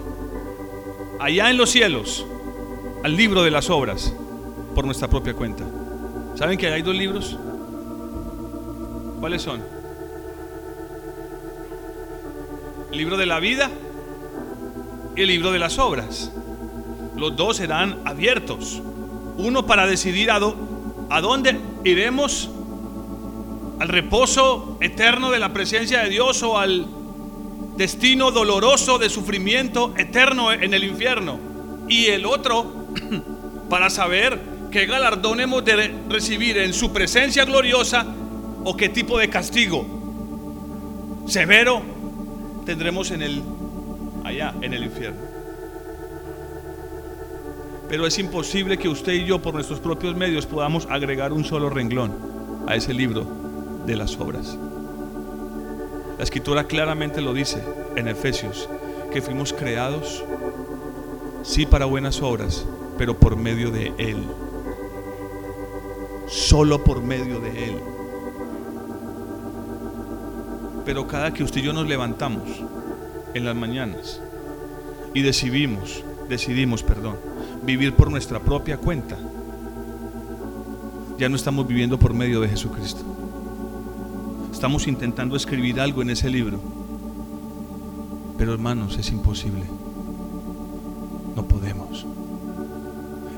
allá 1.19 1.49
en 1.49 1.57
los 1.57 1.69
cielos 1.69 2.25
al 3.03 3.15
libro 3.15 3.43
de 3.43 3.51
las 3.51 3.69
obras 3.69 4.13
por 4.75 4.85
nuestra 4.85 5.07
propia 5.07 5.33
cuenta. 5.33 5.63
¿Saben 6.35 6.57
que 6.57 6.67
hay 6.67 6.81
dos 6.81 6.95
libros? 6.95 7.37
¿Cuáles 9.19 9.41
son? 9.41 9.61
El 12.91 12.97
libro 12.97 13.17
de 13.17 13.25
la 13.25 13.39
vida 13.39 13.69
y 15.15 15.21
el 15.21 15.27
libro 15.27 15.51
de 15.51 15.59
las 15.59 15.79
obras. 15.79 16.31
Los 17.15 17.35
dos 17.35 17.57
serán 17.57 17.99
abiertos. 18.05 18.81
Uno 19.37 19.65
para 19.65 19.87
decidir 19.87 20.29
a, 20.31 20.39
a 21.09 21.21
dónde 21.21 21.59
iremos, 21.83 22.49
al 23.79 23.87
reposo 23.87 24.77
eterno 24.79 25.31
de 25.31 25.39
la 25.39 25.53
presencia 25.53 26.03
de 26.03 26.09
Dios 26.09 26.43
o 26.43 26.59
al 26.59 26.85
destino 27.77 28.29
doloroso 28.29 28.99
de 28.99 29.09
sufrimiento 29.09 29.93
eterno 29.97 30.51
en 30.51 30.73
el 30.73 30.83
infierno. 30.83 31.39
Y 31.87 32.07
el 32.07 32.25
otro 32.25 32.80
para 33.69 33.89
saber 33.89 34.39
qué 34.71 34.85
galardón 34.85 35.39
hemos 35.39 35.63
de 35.63 35.93
recibir 36.09 36.57
en 36.57 36.73
su 36.73 36.91
presencia 36.91 37.45
gloriosa 37.45 38.05
o 38.63 38.75
qué 38.75 38.89
tipo 38.89 39.17
de 39.17 39.29
castigo 39.29 39.85
severo 41.27 41.81
tendremos 42.65 43.11
en 43.11 43.21
el 43.21 43.43
allá 44.23 44.53
en 44.61 44.73
el 44.73 44.83
infierno. 44.83 45.19
Pero 47.89 48.07
es 48.07 48.17
imposible 48.19 48.77
que 48.77 48.87
usted 48.87 49.13
y 49.13 49.25
yo 49.25 49.41
por 49.41 49.53
nuestros 49.53 49.79
propios 49.79 50.15
medios 50.15 50.45
podamos 50.45 50.87
agregar 50.89 51.33
un 51.33 51.43
solo 51.43 51.69
renglón 51.69 52.13
a 52.67 52.75
ese 52.75 52.93
libro 52.93 53.25
de 53.85 53.95
las 53.95 54.17
obras. 54.17 54.57
La 56.17 56.23
escritura 56.23 56.65
claramente 56.65 57.19
lo 57.19 57.33
dice 57.33 57.63
en 57.95 58.07
Efesios, 58.07 58.69
que 59.11 59.21
fuimos 59.21 59.51
creados 59.51 60.23
sí 61.43 61.65
para 61.65 61.85
buenas 61.85 62.21
obras, 62.21 62.65
pero 63.01 63.17
por 63.17 63.35
medio 63.35 63.71
de 63.71 63.91
Él 63.97 64.23
solo 66.27 66.83
por 66.83 67.01
medio 67.01 67.39
de 67.39 67.49
Él. 67.65 67.79
Pero 70.85 71.07
cada 71.07 71.33
que 71.33 71.43
usted 71.43 71.61
y 71.61 71.63
yo 71.63 71.73
nos 71.73 71.87
levantamos 71.87 72.43
en 73.33 73.43
las 73.43 73.55
mañanas 73.55 74.21
y 75.15 75.23
decidimos, 75.23 76.03
decidimos, 76.29 76.83
perdón, 76.83 77.15
vivir 77.63 77.95
por 77.95 78.11
nuestra 78.11 78.39
propia 78.39 78.77
cuenta, 78.77 79.17
ya 81.17 81.27
no 81.27 81.35
estamos 81.35 81.67
viviendo 81.67 81.97
por 81.97 82.13
medio 82.13 82.39
de 82.39 82.49
Jesucristo. 82.49 83.01
Estamos 84.51 84.85
intentando 84.85 85.35
escribir 85.35 85.79
algo 85.81 86.03
en 86.03 86.11
ese 86.11 86.29
libro, 86.29 86.59
pero 88.37 88.53
hermanos, 88.53 88.95
es 88.99 89.09
imposible. 89.09 89.63
No 91.35 91.47
podemos. 91.47 92.05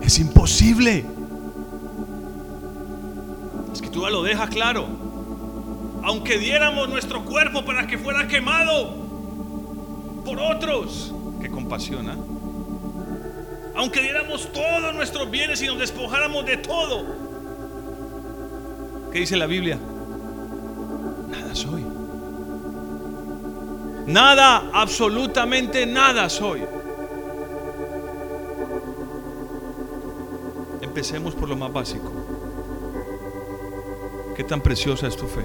Es 0.03 0.19
imposible. 0.19 1.05
La 3.67 3.73
escritura 3.73 4.09
lo 4.09 4.21
deja 4.23 4.47
claro. 4.47 4.85
Aunque 6.03 6.37
diéramos 6.37 6.89
nuestro 6.89 7.23
cuerpo 7.23 7.63
para 7.63 7.87
que 7.87 7.97
fuera 7.97 8.27
quemado 8.27 8.95
por 10.25 10.39
otros, 10.39 11.13
que 11.41 11.49
compasiona. 11.49 12.17
Aunque 13.75 14.01
diéramos 14.01 14.51
todos 14.51 14.93
nuestros 14.93 15.31
bienes 15.31 15.61
y 15.61 15.67
nos 15.67 15.79
despojáramos 15.79 16.45
de 16.45 16.57
todo. 16.57 17.05
¿Qué 19.11 19.19
dice 19.19 19.37
la 19.37 19.45
Biblia? 19.45 19.79
Nada 21.29 21.55
soy. 21.55 21.85
Nada, 24.07 24.69
absolutamente 24.73 25.85
nada 25.85 26.29
soy. 26.29 26.61
Empecemos 30.93 31.33
por 31.33 31.49
lo 31.49 31.57
más 31.57 31.73
básico. 31.73 32.11
¿Qué 34.35 34.43
tan 34.43 34.61
preciosa 34.61 35.07
es 35.07 35.17
tu 35.17 35.25
fe? 35.25 35.41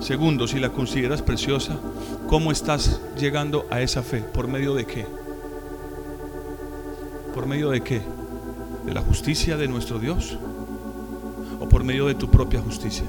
Segundo, 0.00 0.48
si 0.48 0.58
la 0.58 0.70
consideras 0.70 1.22
preciosa, 1.22 1.78
¿cómo 2.26 2.50
estás 2.50 3.00
llegando 3.16 3.66
a 3.70 3.82
esa 3.82 4.02
fe? 4.02 4.18
¿Por 4.18 4.48
medio 4.48 4.74
de 4.74 4.84
qué? 4.84 5.06
¿Por 7.32 7.46
medio 7.46 7.70
de 7.70 7.82
qué? 7.82 8.02
¿De 8.84 8.92
la 8.92 9.00
justicia 9.00 9.56
de 9.56 9.68
nuestro 9.68 10.00
Dios? 10.00 10.36
¿O 11.60 11.68
por 11.68 11.84
medio 11.84 12.06
de 12.06 12.16
tu 12.16 12.28
propia 12.28 12.60
justicia? 12.60 13.04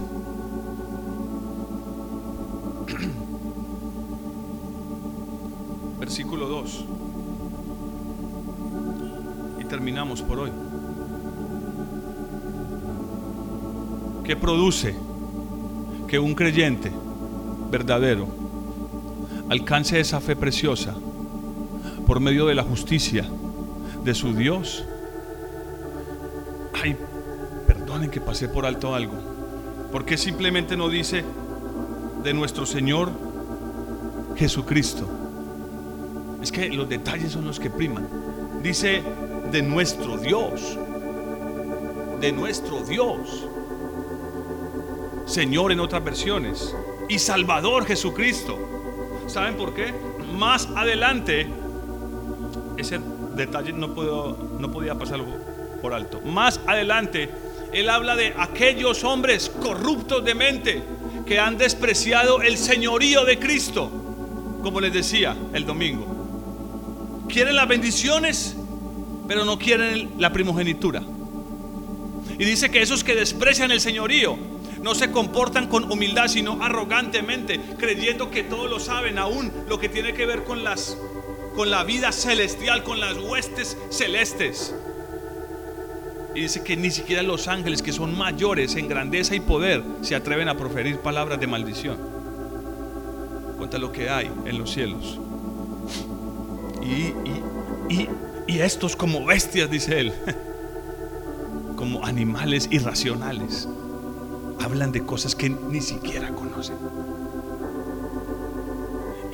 Versículo 5.99 6.47
2. 6.47 6.96
Por 9.87 10.39
hoy. 10.39 10.51
¿Qué 14.25 14.35
produce 14.35 14.93
que 16.09 16.19
un 16.19 16.35
creyente 16.35 16.91
verdadero 17.71 18.27
alcance 19.49 19.97
esa 19.97 20.19
fe 20.19 20.35
preciosa 20.35 20.93
por 22.05 22.19
medio 22.19 22.47
de 22.47 22.55
la 22.55 22.63
justicia 22.63 23.29
de 24.03 24.13
su 24.13 24.33
Dios? 24.33 24.83
Ay, 26.83 26.97
perdonen 27.65 28.11
que 28.11 28.19
pasé 28.19 28.49
por 28.49 28.65
alto 28.65 28.93
algo. 28.93 29.13
¿Por 29.89 30.03
qué 30.03 30.17
simplemente 30.17 30.75
no 30.75 30.89
dice 30.89 31.23
de 32.25 32.33
nuestro 32.33 32.65
Señor 32.65 33.09
Jesucristo? 34.35 35.07
Es 36.41 36.51
que 36.51 36.67
los 36.67 36.89
detalles 36.89 37.31
son 37.31 37.45
los 37.45 37.57
que 37.57 37.69
priman. 37.69 38.05
Dice 38.61 39.01
de 39.51 39.61
nuestro 39.61 40.17
Dios. 40.17 40.77
De 42.19 42.31
nuestro 42.31 42.81
Dios. 42.81 43.47
Señor 45.25 45.71
en 45.71 45.79
otras 45.79 46.03
versiones. 46.03 46.75
Y 47.09 47.19
Salvador 47.19 47.85
Jesucristo. 47.85 48.57
¿Saben 49.27 49.55
por 49.55 49.73
qué? 49.73 49.93
Más 50.37 50.67
adelante, 50.75 51.47
ese 52.77 52.99
detalle 53.35 53.73
no, 53.73 53.93
puedo, 53.93 54.37
no 54.59 54.71
podía 54.71 54.95
pasarlo 54.95 55.25
por 55.81 55.93
alto. 55.93 56.21
Más 56.21 56.59
adelante, 56.67 57.29
él 57.71 57.89
habla 57.89 58.15
de 58.15 58.33
aquellos 58.37 59.03
hombres 59.03 59.49
corruptos 59.61 60.23
de 60.25 60.35
mente 60.35 60.83
que 61.25 61.39
han 61.39 61.57
despreciado 61.57 62.41
el 62.41 62.57
señorío 62.57 63.25
de 63.25 63.37
Cristo, 63.37 63.91
como 64.63 64.81
les 64.81 64.93
decía 64.93 65.35
el 65.53 65.65
domingo. 65.65 66.05
Quieren 67.27 67.55
las 67.55 67.67
bendiciones, 67.67 68.56
pero 69.27 69.45
no 69.45 69.59
quieren 69.59 70.11
la 70.17 70.31
primogenitura. 70.31 71.03
Y 72.39 72.45
dice 72.45 72.69
que 72.69 72.81
esos 72.81 73.03
que 73.03 73.15
desprecian 73.15 73.71
el 73.71 73.81
señorío 73.81 74.37
no 74.81 74.95
se 74.95 75.11
comportan 75.11 75.67
con 75.67 75.91
humildad, 75.91 76.27
sino 76.27 76.61
arrogantemente, 76.61 77.59
creyendo 77.77 78.29
que 78.29 78.43
todo 78.43 78.67
lo 78.67 78.79
saben, 78.79 79.17
aún 79.17 79.51
lo 79.67 79.79
que 79.79 79.89
tiene 79.89 80.13
que 80.13 80.25
ver 80.25 80.43
con 80.43 80.63
las 80.63 80.97
con 81.55 81.71
la 81.71 81.83
vida 81.83 82.11
celestial, 82.11 82.83
con 82.83 82.99
las 82.99 83.17
huestes 83.17 83.77
celestes. 83.89 84.75
Y 86.35 86.41
dice 86.41 86.63
que 86.63 86.77
ni 86.77 86.91
siquiera 86.91 87.23
los 87.23 87.47
ángeles, 87.47 87.81
que 87.81 87.91
son 87.91 88.15
mayores 88.15 88.75
en 88.75 88.87
grandeza 88.87 89.33
y 89.33 89.39
poder, 89.39 89.81
se 90.03 90.13
atreven 90.13 90.49
a 90.49 90.55
proferir 90.55 90.99
palabras 90.99 91.39
de 91.39 91.47
maldición. 91.47 91.97
Cuenta 93.57 93.79
lo 93.79 93.91
que 93.91 94.07
hay 94.07 94.29
en 94.45 94.59
los 94.59 94.71
cielos. 94.71 95.19
Y, 96.83 97.07
y, 97.27 97.43
y 97.89 98.09
estos 98.47 98.95
como 98.95 99.25
bestias, 99.25 99.69
dice 99.69 99.99
él, 99.99 100.13
como 101.75 102.05
animales 102.05 102.67
irracionales, 102.71 103.67
hablan 104.63 104.91
de 104.91 105.05
cosas 105.05 105.35
que 105.35 105.49
ni 105.49 105.81
siquiera 105.81 106.29
conocen. 106.31 106.77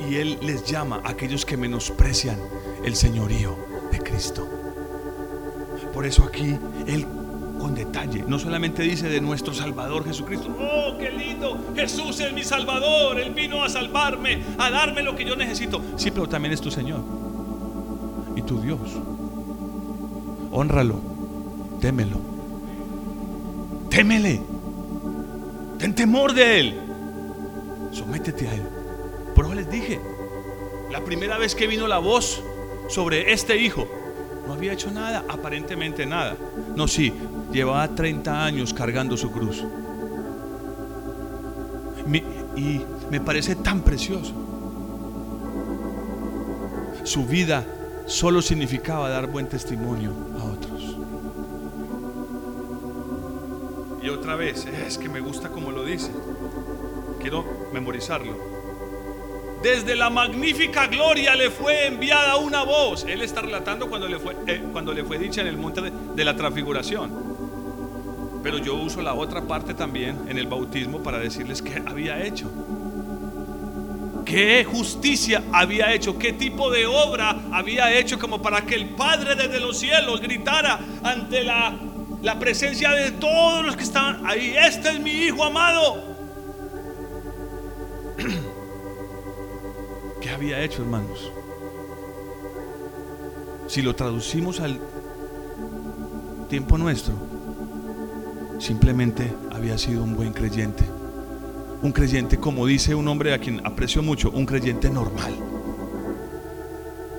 Y 0.08 0.16
Él 0.16 0.38
les 0.42 0.64
llama 0.64 1.00
a 1.02 1.10
aquellos 1.10 1.44
que 1.46 1.56
menosprecian 1.56 2.38
el 2.84 2.94
señorío 2.94 3.56
de 3.90 3.98
Cristo. 3.98 4.46
Por 5.92 6.04
eso 6.04 6.24
aquí 6.24 6.58
Él 6.86 7.06
con 7.58 7.74
detalle, 7.74 8.24
no 8.28 8.38
solamente 8.38 8.82
dice 8.82 9.08
de 9.08 9.22
nuestro 9.22 9.54
Salvador 9.54 10.04
Jesucristo, 10.04 10.54
oh, 10.60 10.98
qué 10.98 11.10
lindo, 11.10 11.72
Jesús 11.74 12.20
es 12.20 12.32
mi 12.34 12.44
Salvador, 12.44 13.18
Él 13.18 13.32
vino 13.32 13.64
a 13.64 13.70
salvarme, 13.70 14.42
a 14.58 14.70
darme 14.70 15.02
lo 15.02 15.16
que 15.16 15.24
yo 15.24 15.34
necesito. 15.34 15.80
Sí, 15.96 16.10
pero 16.10 16.28
también 16.28 16.52
es 16.52 16.60
tu 16.60 16.70
Señor 16.70 17.00
y 17.00 17.33
tu 18.46 18.60
Dios. 18.60 18.80
Honralo, 20.52 21.00
témelo, 21.80 22.18
témele, 23.90 24.40
ten 25.78 25.94
temor 25.94 26.32
de 26.32 26.60
Él, 26.60 26.80
sométete 27.90 28.48
a 28.48 28.54
Él. 28.54 28.62
Por 29.34 29.46
eso 29.46 29.54
les 29.54 29.68
dije, 29.68 30.00
la 30.92 31.02
primera 31.02 31.38
vez 31.38 31.54
que 31.54 31.66
vino 31.66 31.88
la 31.88 31.98
voz 31.98 32.40
sobre 32.88 33.32
este 33.32 33.56
hijo, 33.56 33.88
no 34.46 34.52
había 34.52 34.74
hecho 34.74 34.90
nada, 34.90 35.24
aparentemente 35.28 36.06
nada. 36.06 36.36
No, 36.76 36.86
sí, 36.86 37.12
llevaba 37.52 37.88
30 37.88 38.44
años 38.44 38.72
cargando 38.72 39.16
su 39.16 39.30
cruz. 39.30 39.64
y 42.56 42.80
me 43.10 43.20
parece 43.20 43.56
tan 43.56 43.80
precioso. 43.80 44.32
Su 47.02 47.26
vida 47.26 47.66
solo 48.06 48.42
significaba 48.42 49.08
dar 49.08 49.26
buen 49.26 49.48
testimonio 49.48 50.12
a 50.38 50.44
otros. 50.44 50.96
Y 54.02 54.08
otra 54.08 54.36
vez, 54.36 54.66
es 54.66 54.98
que 54.98 55.08
me 55.08 55.20
gusta 55.20 55.48
como 55.48 55.70
lo 55.70 55.84
dice. 55.84 56.10
Quiero 57.20 57.44
memorizarlo. 57.72 58.36
Desde 59.62 59.96
la 59.96 60.10
magnífica 60.10 60.88
gloria 60.88 61.34
le 61.34 61.50
fue 61.50 61.86
enviada 61.86 62.36
una 62.36 62.64
voz. 62.64 63.04
Él 63.04 63.22
está 63.22 63.40
relatando 63.40 63.88
cuando 63.88 64.06
le 64.06 64.18
fue, 64.18 64.36
eh, 64.46 64.62
cuando 64.72 64.92
le 64.92 65.04
fue 65.04 65.18
dicha 65.18 65.40
en 65.40 65.46
el 65.46 65.56
monte 65.56 65.80
de, 65.80 65.90
de 65.90 66.24
la 66.24 66.36
transfiguración. 66.36 67.10
Pero 68.42 68.58
yo 68.58 68.74
uso 68.74 69.00
la 69.00 69.14
otra 69.14 69.40
parte 69.40 69.72
también 69.72 70.26
en 70.28 70.36
el 70.36 70.46
bautismo 70.46 71.02
para 71.02 71.18
decirles 71.18 71.62
qué 71.62 71.82
había 71.86 72.22
hecho. 72.22 72.50
¿Qué 74.24 74.64
justicia 74.64 75.44
había 75.52 75.92
hecho? 75.92 76.18
¿Qué 76.18 76.32
tipo 76.32 76.70
de 76.70 76.86
obra 76.86 77.42
había 77.52 77.92
hecho 77.96 78.18
como 78.18 78.40
para 78.40 78.62
que 78.62 78.74
el 78.74 78.90
Padre 78.90 79.34
desde 79.34 79.60
los 79.60 79.78
cielos 79.78 80.20
gritara 80.20 80.80
ante 81.02 81.44
la, 81.44 81.78
la 82.22 82.38
presencia 82.38 82.90
de 82.92 83.12
todos 83.12 83.64
los 83.64 83.76
que 83.76 83.82
estaban 83.82 84.26
ahí? 84.26 84.54
Este 84.56 84.88
es 84.90 85.00
mi 85.00 85.10
Hijo 85.10 85.44
amado. 85.44 86.02
¿Qué 90.20 90.30
había 90.30 90.62
hecho, 90.62 90.82
hermanos? 90.82 91.30
Si 93.66 93.82
lo 93.82 93.94
traducimos 93.94 94.60
al 94.60 94.80
tiempo 96.48 96.78
nuestro, 96.78 97.14
simplemente 98.58 99.34
había 99.52 99.76
sido 99.76 100.02
un 100.02 100.16
buen 100.16 100.32
creyente. 100.32 100.93
Un 101.84 101.92
creyente, 101.92 102.38
como 102.38 102.66
dice 102.66 102.94
un 102.94 103.06
hombre 103.08 103.34
a 103.34 103.38
quien 103.38 103.64
aprecio 103.64 104.02
mucho, 104.02 104.30
un 104.30 104.46
creyente 104.46 104.90
normal. 104.90 105.34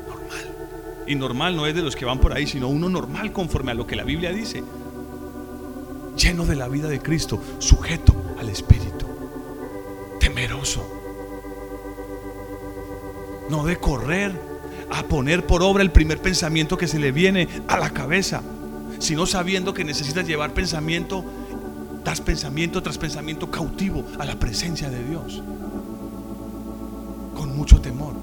Normal. 0.07 0.55
Y 1.07 1.16
normal 1.16 1.55
no 1.55 1.68
es 1.68 1.76
de 1.76 1.84
los 1.84 1.95
que 1.95 2.03
van 2.03 2.20
por 2.20 2.34
ahí, 2.34 2.47
sino 2.47 2.68
uno 2.68 2.89
normal 2.89 3.32
conforme 3.32 3.72
a 3.72 3.76
lo 3.76 3.86
que 3.86 3.95
la 3.95 4.03
Biblia 4.03 4.32
dice. 4.32 4.63
Lleno 6.18 6.45
de 6.45 6.55
la 6.55 6.68
vida 6.68 6.89
de 6.89 6.99
Cristo, 6.99 7.39
sujeto 7.59 8.36
al 8.39 8.49
Espíritu, 8.49 9.05
temeroso 10.20 10.95
no 13.49 13.66
de 13.66 13.78
correr 13.78 14.32
a 14.89 15.03
poner 15.03 15.45
por 15.45 15.63
obra 15.63 15.84
el 15.84 15.91
primer 15.91 16.22
pensamiento 16.22 16.78
que 16.78 16.88
se 16.88 16.99
le 16.99 17.11
viene 17.11 17.47
a 17.68 17.78
la 17.78 17.91
cabeza, 17.91 18.41
sino 18.99 19.26
sabiendo 19.26 19.74
que 19.74 19.84
necesitas 19.84 20.28
llevar 20.28 20.53
pensamiento 20.53 21.24
tras 22.06 22.22
pensamiento 22.22 22.84
tras 22.84 22.99
pensamiento 22.99 23.49
cautivo 23.49 24.06
a 24.20 24.26
la 24.26 24.36
presencia 24.36 24.91
de 24.91 25.03
Dios. 25.03 25.41
Con 27.36 27.58
mucho 27.58 27.82
temor. 27.82 28.14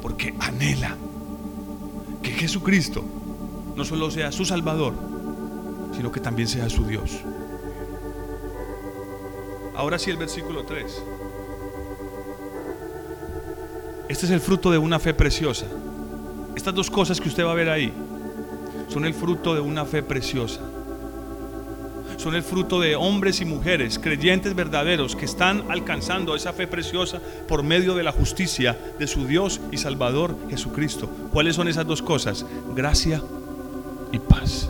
Porque 0.00 0.32
anhela 0.38 0.96
que 2.22 2.30
Jesucristo 2.30 3.04
no 3.74 3.84
solo 3.84 4.08
sea 4.12 4.30
su 4.30 4.44
Salvador, 4.44 4.94
sino 5.94 6.12
que 6.12 6.20
también 6.20 6.46
sea 6.46 6.70
su 6.70 6.84
Dios. 6.84 7.22
Ahora 9.74 9.98
sí 9.98 10.10
el 10.10 10.16
versículo 10.16 10.64
3. 10.64 11.02
Este 14.08 14.26
es 14.26 14.30
el 14.30 14.40
fruto 14.40 14.70
de 14.70 14.78
una 14.78 15.00
fe 15.00 15.12
preciosa. 15.12 15.66
Estas 16.54 16.72
dos 16.72 16.88
cosas 16.88 17.20
que 17.20 17.28
usted 17.28 17.44
va 17.44 17.50
a 17.50 17.54
ver 17.54 17.68
ahí 17.68 17.92
son 18.86 19.04
el 19.04 19.14
fruto 19.14 19.54
de 19.54 19.60
una 19.60 19.84
fe 19.84 20.04
preciosa. 20.04 20.69
Son 22.20 22.34
el 22.34 22.42
fruto 22.42 22.78
de 22.80 22.96
hombres 22.96 23.40
y 23.40 23.46
mujeres, 23.46 23.98
creyentes 23.98 24.54
verdaderos, 24.54 25.16
que 25.16 25.24
están 25.24 25.64
alcanzando 25.70 26.36
esa 26.36 26.52
fe 26.52 26.66
preciosa 26.66 27.18
por 27.48 27.62
medio 27.62 27.94
de 27.94 28.02
la 28.02 28.12
justicia 28.12 28.78
de 28.98 29.06
su 29.06 29.26
Dios 29.26 29.58
y 29.72 29.78
Salvador 29.78 30.36
Jesucristo. 30.50 31.08
¿Cuáles 31.32 31.56
son 31.56 31.66
esas 31.66 31.86
dos 31.86 32.02
cosas? 32.02 32.44
Gracia 32.74 33.22
y 34.12 34.18
paz. 34.18 34.68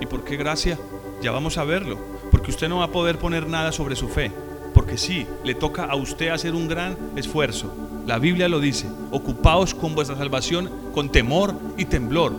¿Y 0.00 0.06
por 0.06 0.24
qué 0.24 0.38
gracia? 0.38 0.78
Ya 1.20 1.30
vamos 1.30 1.58
a 1.58 1.64
verlo. 1.64 1.98
Porque 2.30 2.52
usted 2.52 2.70
no 2.70 2.78
va 2.78 2.84
a 2.84 2.90
poder 2.90 3.18
poner 3.18 3.46
nada 3.46 3.70
sobre 3.70 3.94
su 3.94 4.08
fe. 4.08 4.32
Porque 4.72 4.96
sí, 4.96 5.26
le 5.44 5.54
toca 5.54 5.84
a 5.84 5.94
usted 5.94 6.28
hacer 6.28 6.54
un 6.54 6.68
gran 6.68 6.96
esfuerzo. 7.16 7.70
La 8.06 8.18
Biblia 8.18 8.48
lo 8.48 8.60
dice. 8.60 8.88
Ocupaos 9.10 9.74
con 9.74 9.94
vuestra 9.94 10.16
salvación 10.16 10.70
con 10.94 11.12
temor 11.12 11.54
y 11.76 11.84
temblor. 11.84 12.32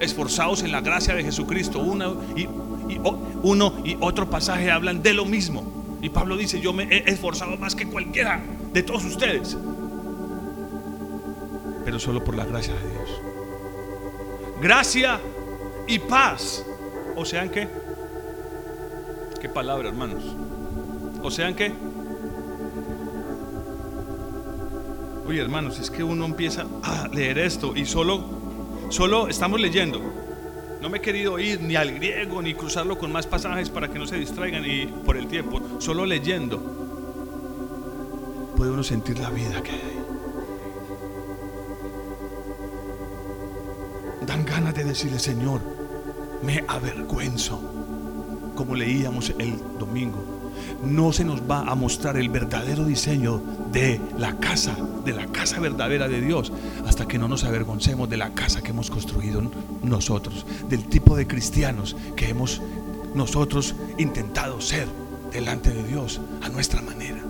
Esforzaos 0.00 0.62
en 0.62 0.72
la 0.72 0.80
gracia 0.80 1.14
de 1.14 1.22
Jesucristo. 1.22 1.80
Uno 1.80 2.16
y, 2.34 2.48
uno 3.42 3.74
y 3.84 3.96
otro 4.00 4.28
pasaje 4.28 4.70
hablan 4.70 5.02
de 5.02 5.14
lo 5.14 5.24
mismo. 5.24 5.64
Y 6.02 6.10
Pablo 6.10 6.36
dice, 6.36 6.60
yo 6.60 6.72
me 6.72 6.84
he 6.84 7.10
esforzado 7.10 7.56
más 7.56 7.74
que 7.74 7.86
cualquiera 7.86 8.42
de 8.72 8.82
todos 8.82 9.04
ustedes. 9.04 9.56
Pero 11.84 11.98
solo 11.98 12.22
por 12.22 12.36
la 12.36 12.44
gracia 12.44 12.74
de 12.74 12.90
Dios. 12.90 13.20
Gracia 14.60 15.20
y 15.86 15.98
paz. 15.98 16.64
O 17.16 17.24
sea, 17.24 17.42
¿en 17.44 17.50
qué? 17.50 17.68
¿Qué 19.40 19.48
palabra, 19.48 19.88
hermanos? 19.88 20.24
O 21.22 21.30
sea, 21.30 21.48
¿en 21.48 21.54
qué? 21.54 21.72
Oye, 25.26 25.40
hermanos, 25.40 25.78
es 25.78 25.90
que 25.90 26.04
uno 26.04 26.26
empieza 26.26 26.66
a 26.82 27.08
leer 27.08 27.38
esto 27.38 27.74
y 27.74 27.86
solo, 27.86 28.24
solo 28.90 29.28
estamos 29.28 29.58
leyendo. 29.58 30.00
No 30.84 30.90
me 30.90 30.98
he 30.98 31.00
querido 31.00 31.38
ir 31.38 31.62
ni 31.62 31.76
al 31.76 31.94
griego 31.94 32.42
ni 32.42 32.52
cruzarlo 32.52 32.98
con 32.98 33.10
más 33.10 33.26
pasajes 33.26 33.70
para 33.70 33.88
que 33.88 33.98
no 33.98 34.06
se 34.06 34.16
distraigan 34.16 34.66
y 34.66 34.84
por 34.84 35.16
el 35.16 35.28
tiempo. 35.28 35.58
Solo 35.78 36.04
leyendo 36.04 36.58
puede 38.54 38.70
uno 38.70 38.82
sentir 38.82 39.18
la 39.18 39.30
vida 39.30 39.62
que 39.62 39.70
hay. 39.70 39.98
Dan 44.26 44.44
ganas 44.44 44.74
de 44.74 44.84
decirle, 44.84 45.18
Señor, 45.18 45.62
me 46.42 46.62
avergüenzo, 46.68 47.62
como 48.54 48.74
leíamos 48.74 49.30
el 49.38 49.58
domingo. 49.78 50.33
No 50.84 51.12
se 51.12 51.24
nos 51.24 51.42
va 51.42 51.60
a 51.60 51.74
mostrar 51.74 52.16
el 52.16 52.28
verdadero 52.28 52.84
diseño 52.84 53.42
de 53.72 54.00
la 54.18 54.36
casa, 54.38 54.76
de 55.04 55.12
la 55.12 55.26
casa 55.26 55.60
verdadera 55.60 56.08
de 56.08 56.20
Dios, 56.20 56.52
hasta 56.86 57.06
que 57.06 57.18
no 57.18 57.28
nos 57.28 57.44
avergoncemos 57.44 58.08
de 58.08 58.16
la 58.16 58.30
casa 58.30 58.62
que 58.62 58.70
hemos 58.70 58.90
construido 58.90 59.42
nosotros, 59.82 60.46
del 60.68 60.84
tipo 60.84 61.16
de 61.16 61.26
cristianos 61.26 61.96
que 62.16 62.28
hemos 62.28 62.60
nosotros 63.14 63.74
intentado 63.98 64.60
ser 64.60 64.86
delante 65.32 65.70
de 65.70 65.82
Dios 65.82 66.20
a 66.42 66.48
nuestra 66.48 66.82
manera. 66.82 67.22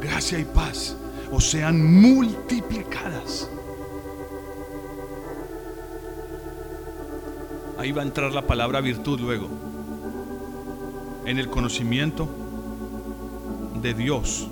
Gracia 0.00 0.38
y 0.38 0.44
paz 0.44 0.96
o 1.30 1.40
sean 1.40 1.82
multiplicadas. 2.00 3.48
Ahí 7.78 7.92
va 7.92 8.02
a 8.02 8.04
entrar 8.04 8.32
la 8.32 8.42
palabra 8.42 8.80
virtud 8.80 9.20
luego. 9.20 9.48
En 11.26 11.38
el 11.38 11.48
conocimiento 11.48 12.28
de 13.82 13.92
Dios 13.92 14.48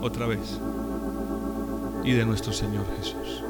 otra 0.00 0.26
vez 0.26 0.60
y 2.04 2.12
de 2.12 2.24
nuestro 2.24 2.52
Señor 2.52 2.84
Jesús. 2.98 3.44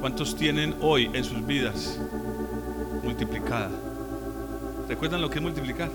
¿Cuántos 0.00 0.34
tienen 0.34 0.74
hoy 0.80 1.10
en 1.12 1.24
sus 1.24 1.46
vidas 1.46 2.00
multiplicada? 3.04 3.70
¿Recuerdan 4.88 5.20
lo 5.20 5.28
que 5.28 5.36
es 5.36 5.42
multiplicar? 5.42 5.90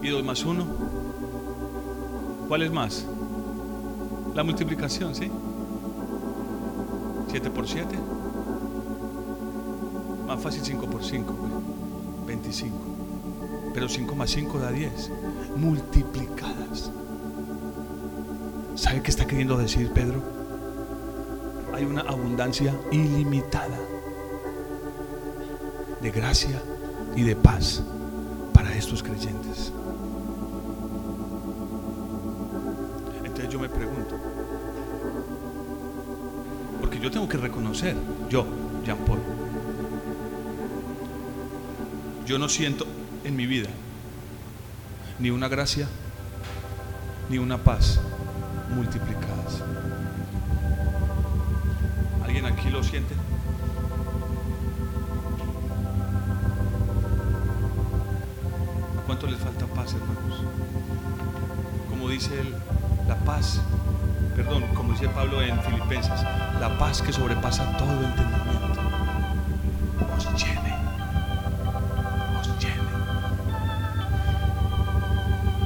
Y 0.00 0.08
dos 0.08 0.24
más 0.24 0.44
uno. 0.44 0.64
¿Cuál 2.48 2.62
es 2.62 2.72
más? 2.72 3.04
La 4.34 4.42
multiplicación, 4.42 5.14
¿sí? 5.14 5.30
7 7.28 7.50
por 7.50 7.68
7. 7.68 7.98
Más 10.26 10.40
fácil 10.42 10.62
5 10.64 10.86
por 10.86 11.04
5. 11.04 11.34
25. 12.26 12.76
Pero 13.74 13.88
5 13.88 14.14
más 14.14 14.30
5 14.30 14.58
da 14.58 14.70
10. 14.70 15.10
Multiplicadas. 15.56 16.90
¿Sabe 18.76 19.02
qué 19.02 19.10
está 19.10 19.26
queriendo 19.26 19.58
decir 19.58 19.90
Pedro? 19.92 20.22
Hay 21.74 21.84
una 21.84 22.02
abundancia 22.02 22.74
ilimitada 22.90 23.78
de 26.00 26.10
gracia 26.10 26.62
y 27.16 27.22
de 27.22 27.36
paz 27.36 27.82
para 28.52 28.74
estos 28.74 29.02
creyentes. 29.02 29.72
Entonces 33.24 33.48
yo 33.48 33.58
me 33.58 33.68
pregunto, 33.68 34.16
porque 36.80 36.98
yo 36.98 37.10
tengo 37.10 37.28
que 37.28 37.36
reconocer, 37.36 37.96
yo, 38.28 38.46
Jean 38.84 38.98
Paul, 38.98 39.20
yo 42.26 42.38
no 42.38 42.48
siento 42.48 42.86
en 43.24 43.36
mi 43.36 43.46
vida 43.46 43.68
ni 45.18 45.30
una 45.30 45.48
gracia 45.48 45.88
ni 47.28 47.38
una 47.38 47.58
paz 47.58 48.00
multiplicadas. 48.74 49.62
¿Alguien 52.22 52.46
aquí 52.46 52.70
lo 52.70 52.82
siente? 52.82 53.14
Paz, 59.84 59.94
hermanos? 59.94 60.42
Como 61.88 62.08
dice 62.08 62.40
él, 62.40 62.54
la 63.06 63.16
paz, 63.16 63.60
perdón, 64.34 64.64
como 64.74 64.92
dice 64.92 65.08
Pablo 65.08 65.42
en 65.42 65.60
Filipenses, 65.60 66.22
la 66.58 66.76
paz 66.78 67.02
que 67.02 67.12
sobrepasa 67.12 67.76
todo 67.76 67.92
entendimiento, 68.02 68.80
os 70.16 70.24
llene, 70.42 70.74
os 72.40 72.48
llene. 72.58 72.74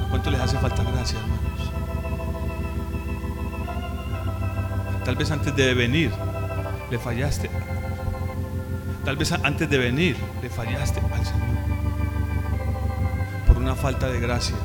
¿Cuánto 0.09 0.31
les 0.31 0.41
hace 0.41 0.57
falta 0.57 0.83
gracia, 0.83 1.19
hermanos? 1.19 1.71
Tal 5.05 5.15
vez 5.15 5.31
antes 5.31 5.55
de 5.55 5.73
venir 5.73 6.11
le 6.91 6.99
fallaste. 6.99 7.49
Tal 9.05 9.15
vez 9.15 9.31
antes 9.31 9.69
de 9.69 9.77
venir 9.77 10.17
le 10.41 10.49
fallaste 10.49 10.99
una 13.69 13.79
falta 13.79 14.07
de 14.07 14.19
gracia. 14.19 14.55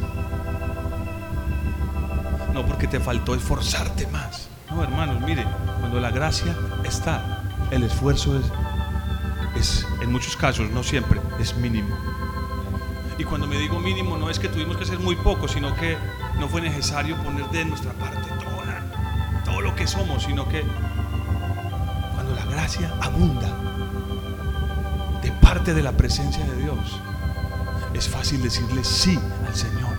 No 2.55 2.65
porque 2.65 2.89
te 2.89 2.99
faltó 3.01 3.35
esforzarte 3.35 4.07
más. 4.07 4.49
No, 4.71 4.83
hermanos, 4.83 5.21
mire, 5.21 5.45
cuando 5.79 6.01
la 6.01 6.11
gracia 6.11 6.57
está, 6.85 7.43
el 7.71 7.83
esfuerzo 7.83 8.39
es, 8.39 8.47
es, 9.57 9.87
en 10.01 10.11
muchos 10.11 10.39
casos, 10.39 10.71
no 10.71 10.83
siempre, 10.83 11.21
es 11.39 11.55
mínimo. 11.55 11.95
Y 13.19 13.25
cuando 13.25 13.47
me 13.47 13.59
digo 13.59 13.79
mínimo, 13.79 14.17
no 14.17 14.31
es 14.31 14.39
que 14.39 14.49
tuvimos 14.49 14.79
que 14.79 14.87
ser 14.87 14.99
muy 14.99 15.17
poco, 15.17 15.49
sino 15.49 15.75
que 15.75 15.99
no 16.41 16.49
fue 16.49 16.63
necesario 16.63 17.15
poner 17.23 17.47
de 17.51 17.67
nuestra 17.67 17.93
parte 17.93 18.31
todo 19.45 19.61
lo 19.61 19.75
que 19.75 19.87
somos, 19.87 20.23
sino 20.23 20.49
que 20.49 20.65
cuando 22.15 22.35
la 22.35 22.47
gracia 22.47 22.91
abunda 23.03 23.55
de 25.21 25.31
parte 25.31 25.75
de 25.75 25.83
la 25.83 25.93
presencia 25.93 26.43
de 26.47 26.57
Dios, 26.57 27.03
es 27.95 28.09
fácil 28.09 28.43
decirle 28.43 28.83
sí 28.83 29.19
al 29.47 29.55
Señor 29.55 29.97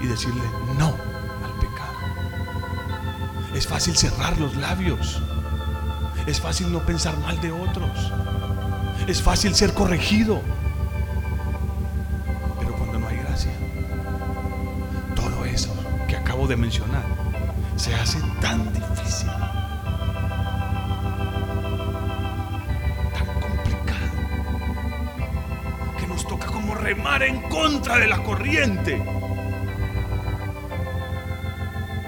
y 0.00 0.06
decirle 0.06 0.42
no 0.78 0.96
al 1.44 1.52
pecado. 1.60 1.92
Es 3.54 3.66
fácil 3.66 3.96
cerrar 3.96 4.38
los 4.38 4.56
labios. 4.56 5.20
Es 6.26 6.40
fácil 6.40 6.72
no 6.72 6.80
pensar 6.86 7.16
mal 7.18 7.40
de 7.40 7.52
otros. 7.52 8.12
Es 9.06 9.22
fácil 9.22 9.54
ser 9.54 9.74
corregido. 9.74 10.40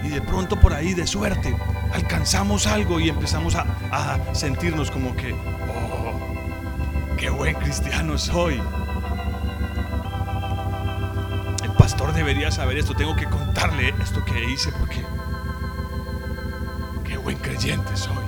Y 0.03 0.09
de 0.09 0.21
pronto 0.23 0.59
por 0.59 0.73
ahí 0.73 0.95
de 0.95 1.07
suerte 1.07 1.55
alcanzamos 1.93 2.67
algo 2.67 3.01
y 3.01 3.09
empezamos 3.09 3.55
a, 3.55 4.19
sentirnos 4.33 4.91
como 4.91 5.15
que, 5.15 5.33
oh, 5.33 7.17
qué 7.17 7.31
buen 7.31 7.55
cristiano 7.57 8.17
soy. 8.19 8.61
El 11.63 11.71
pastor 11.73 12.13
debería 12.13 12.51
saber 12.51 12.79
esto, 12.79 12.95
tengo 12.95 13.15
que 13.15 13.27
contarle 13.27 13.95
esto 14.03 14.25
que 14.25 14.51
hice 14.51 14.73
porque 14.73 15.05
qué 17.05 17.17
buen 17.19 17.37
creyente 17.37 17.97
soy. 17.97 18.25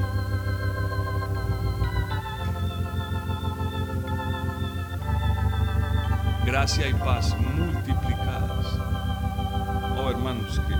Gracia 6.44 6.88
y 6.88 6.94
paz 6.94 7.34
multiplicadas. 7.38 7.73
Hermanos, 10.26 10.58
que, 10.66 10.74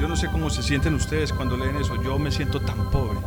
yo 0.00 0.08
no 0.08 0.16
sé 0.16 0.26
cómo 0.26 0.50
se 0.50 0.60
sienten 0.60 0.94
ustedes 0.94 1.32
cuando 1.32 1.56
leen 1.56 1.76
eso. 1.76 2.02
Yo 2.02 2.18
me 2.18 2.32
siento 2.32 2.60
tan 2.60 2.90
pobre. 2.90 3.20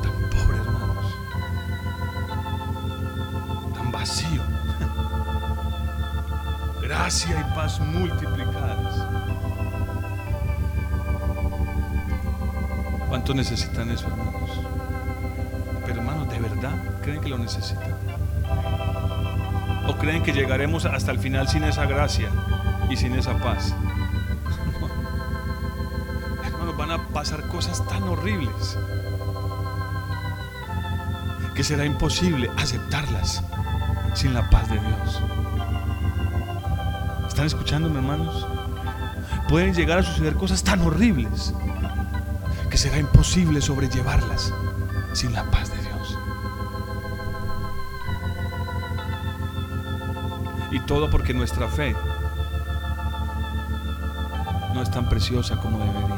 Tan 0.00 0.12
pobre, 0.30 0.58
hermanos. 0.58 1.12
Tan 3.74 3.90
vacío. 3.90 4.42
Gracia 6.82 7.40
y 7.40 7.54
paz 7.56 7.80
multiplicadas. 7.80 8.94
¿Cuántos 13.08 13.34
necesitan 13.34 13.90
eso, 13.90 14.06
hermanos? 14.06 14.50
Pero 15.84 15.98
hermanos, 15.98 16.28
¿de 16.28 16.38
verdad 16.38 17.00
creen 17.02 17.20
que 17.20 17.28
lo 17.28 17.38
necesitan? 17.38 17.95
¿O 19.88 19.96
creen 19.96 20.22
que 20.22 20.32
llegaremos 20.32 20.84
hasta 20.84 21.12
el 21.12 21.18
final 21.18 21.48
sin 21.48 21.64
esa 21.64 21.86
gracia 21.86 22.28
y 22.90 22.96
sin 22.96 23.14
esa 23.14 23.38
paz? 23.38 23.74
Hermanos, 26.44 26.76
van 26.76 26.90
a 26.90 27.08
pasar 27.08 27.48
cosas 27.48 27.86
tan 27.88 28.02
horribles 28.04 28.76
que 31.54 31.64
será 31.64 31.86
imposible 31.86 32.50
aceptarlas 32.58 33.42
sin 34.14 34.34
la 34.34 34.50
paz 34.50 34.68
de 34.68 34.78
Dios. 34.78 35.22
¿Están 37.26 37.46
escuchándome, 37.46 37.98
hermanos? 37.98 38.46
Pueden 39.48 39.74
llegar 39.74 39.98
a 39.98 40.02
suceder 40.02 40.34
cosas 40.34 40.62
tan 40.62 40.82
horribles 40.82 41.54
que 42.70 42.76
será 42.76 42.98
imposible 42.98 43.60
sobrellevarlas 43.60 44.52
sin 45.14 45.32
la 45.32 45.44
paz 45.50 45.70
de 45.70 45.74
Dios. 45.74 45.75
Y 50.76 50.80
todo 50.80 51.08
porque 51.08 51.32
nuestra 51.32 51.68
fe 51.68 51.96
no 54.74 54.82
es 54.82 54.90
tan 54.90 55.08
preciosa 55.08 55.56
como 55.56 55.78
debería. 55.78 56.16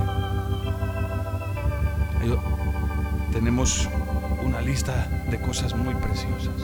Tenemos 3.31 3.89
una 4.43 4.61
lista 4.61 5.07
de 5.31 5.41
cosas 5.41 5.77
muy 5.77 5.95
preciosas, 5.95 6.57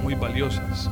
muy 0.00 0.14
valiosas, 0.14 0.88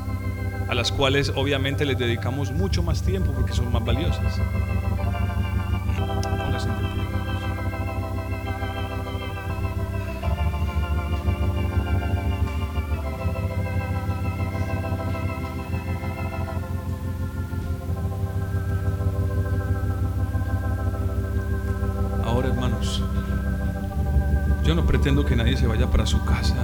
a 0.68 0.74
las 0.74 0.90
cuales 0.90 1.32
obviamente 1.36 1.84
les 1.84 1.97
dedicamos 1.97 2.51
mucho 2.51 2.82
más 2.82 3.03
tiempo 3.03 3.30
porque 3.30 3.53
son 3.53 3.70
más 3.70 3.84
valiosas. 3.84 4.40
Póngase 6.24 6.70
pretendo 25.03 25.25
que 25.25 25.35
nadie 25.35 25.57
se 25.57 25.67
vaya 25.67 25.91
para 25.91 26.07
su 26.07 26.25
casa 26.25 26.55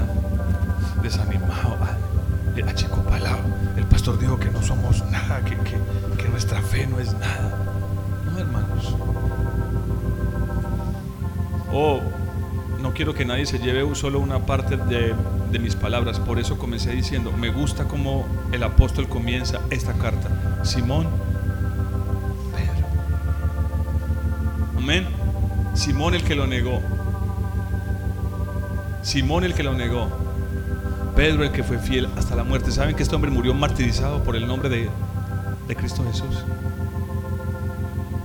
desanimado, 1.02 1.76
a- 1.82 2.70
achicopalado. 2.70 3.38
El 3.76 3.84
pastor 3.86 4.16
dijo 4.16 4.38
que 4.38 4.48
no 4.48 4.62
somos 4.62 5.04
nada, 5.10 5.40
que, 5.44 5.56
nuestra 6.28 6.62
fe 6.62 6.86
no 6.86 7.00
es 7.00 7.12
nada. 7.14 7.52
No, 8.30 8.38
hermanos. 8.38 8.94
Oh, 11.72 11.98
no 12.80 12.94
quiero 12.94 13.12
que 13.12 13.24
nadie 13.24 13.44
se 13.44 13.58
lleve 13.58 13.92
solo 13.96 14.20
una 14.20 14.46
parte 14.46 14.76
de, 14.76 15.16
de 15.50 15.58
mis 15.58 15.74
palabras. 15.74 16.20
Por 16.20 16.38
eso 16.38 16.58
comencé 16.58 16.92
diciendo, 16.92 17.32
me 17.32 17.50
gusta 17.50 17.86
como 17.88 18.24
el 18.52 18.62
apóstol 18.62 19.08
comienza 19.08 19.58
esta 19.70 19.94
carta. 19.94 20.28
Simón, 20.62 21.08
Pedro. 22.54 22.86
Amén. 24.76 25.08
Simón 25.74 26.14
el 26.14 26.22
que 26.22 26.36
lo 26.36 26.46
negó. 26.46 26.80
Simón 29.08 29.42
el 29.42 29.54
que 29.54 29.62
lo 29.62 29.72
negó. 29.72 30.06
Pedro 31.16 31.42
el 31.42 31.50
que 31.50 31.64
fue 31.64 31.78
fiel 31.78 32.10
hasta 32.18 32.36
la 32.36 32.44
muerte. 32.44 32.70
¿Saben 32.70 32.94
que 32.94 33.02
este 33.02 33.14
hombre 33.16 33.30
murió 33.30 33.54
martirizado 33.54 34.22
por 34.22 34.36
el 34.36 34.46
nombre 34.46 34.68
de, 34.68 34.90
de 35.66 35.76
Cristo 35.76 36.04
Jesús? 36.04 36.44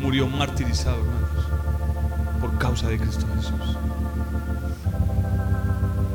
Murió 0.01 0.27
martirizado, 0.27 0.97
hermanos, 0.97 1.45
por 2.41 2.57
causa 2.57 2.89
de 2.89 2.97
Cristo 2.97 3.25
Jesús. 3.33 3.77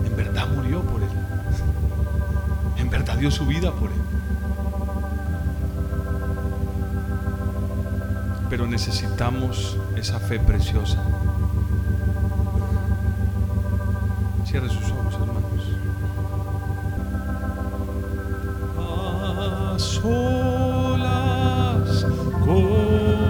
En 0.05 0.15
verdad 0.15 0.47
murió 0.49 0.83
por 0.83 1.03
él. 1.03 1.09
En 2.77 2.91
verdad 2.91 3.17
dio 3.17 3.31
su 3.31 3.47
vida 3.47 3.73
por 3.73 3.91
él. 3.91 4.03
Pero 8.51 8.67
necesitamos 8.67 9.79
esa 9.97 10.21
fe 10.21 10.39
preciosa. 10.39 11.03
Cierre 14.49 14.69
sus 14.71 14.91
ojos, 14.93 15.13
hermanos. 15.13 15.45
A 18.79 19.79
solas 19.79 20.87
con 22.47 23.28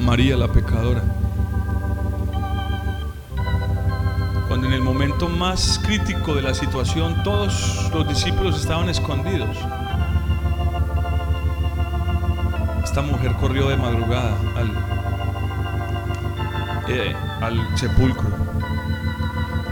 María 0.00 0.36
la 0.36 0.48
pecadora. 0.48 1.02
Cuando 4.48 4.66
en 4.66 4.72
el 4.72 4.80
momento 4.80 5.28
más 5.28 5.80
crítico 5.84 6.34
de 6.34 6.42
la 6.42 6.52
situación 6.52 7.22
todos 7.22 7.88
los 7.94 8.08
discípulos 8.08 8.60
estaban 8.60 8.88
escondidos. 8.88 9.56
Esta 12.82 13.02
mujer 13.02 13.34
corrió 13.34 13.68
de 13.68 13.76
madrugada 13.76 14.36
al, 14.56 14.70
eh, 16.88 17.14
al 17.40 17.78
sepulcro 17.78 18.30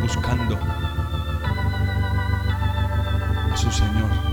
buscando 0.00 0.56
a 3.52 3.56
su 3.56 3.70
Señor, 3.72 4.29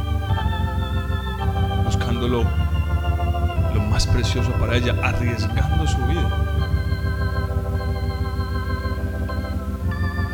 lo 2.26 2.44
más 3.90 4.08
precioso 4.08 4.52
para 4.54 4.76
ella, 4.76 4.96
arriesgando 5.04 5.88
su 5.88 5.98
vida. 6.08 6.30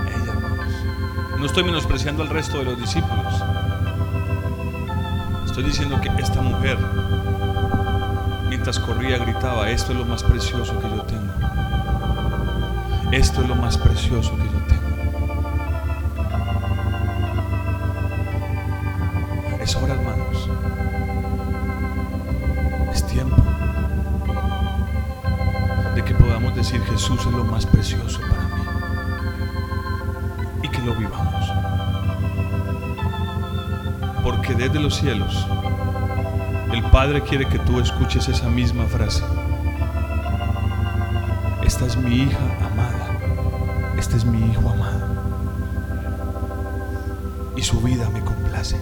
Ella, 0.08 0.32
hermanos, 0.34 0.68
no 1.40 1.46
estoy 1.46 1.64
menospreciando 1.64 2.24
al 2.24 2.30
resto 2.30 2.60
de 2.60 2.66
los 2.66 2.80
discípulos. 2.80 3.44
Estoy 5.46 5.64
diciendo 5.64 6.00
que 6.02 6.10
esta 6.22 6.42
mujer, 6.42 6.78
mientras 8.50 8.80
corría, 8.80 9.18
gritaba, 9.18 9.70
esto 9.70 9.92
es 9.92 9.98
lo 9.98 10.06
más 10.06 10.24
precioso 10.24 10.80
que 10.80 10.90
yo 10.90 11.02
tengo. 11.04 11.34
Esto 13.12 13.42
es 13.42 13.48
lo 13.48 13.56
más 13.56 13.78
precioso 13.78 14.36
que 14.38 14.43
más 27.44 27.66
precioso 27.66 28.20
para 28.22 28.44
mí. 28.44 28.64
Y 30.64 30.68
que 30.70 30.80
lo 30.80 30.96
vivamos. 30.96 31.52
Porque 34.24 34.56
desde 34.56 34.80
los 34.80 34.96
cielos 34.96 35.48
el 36.74 36.82
Padre 36.86 37.22
quiere 37.22 37.48
que 37.48 37.60
tú 37.60 37.80
escuches 37.80 38.28
esa 38.30 38.50
misma 38.50 38.86
frase. 38.86 39.24
Esta 41.64 41.86
es 41.86 41.96
mi 41.98 42.24
hija 42.24 42.40
amada. 42.72 43.10
Este 43.98 44.18
es 44.18 44.26
mi 44.26 44.50
hijo 44.50 44.70
amado. 44.70 45.06
Y 47.56 47.62
su 47.62 47.80
vida 47.82 48.10
me 48.10 48.22
complace. 48.22 48.82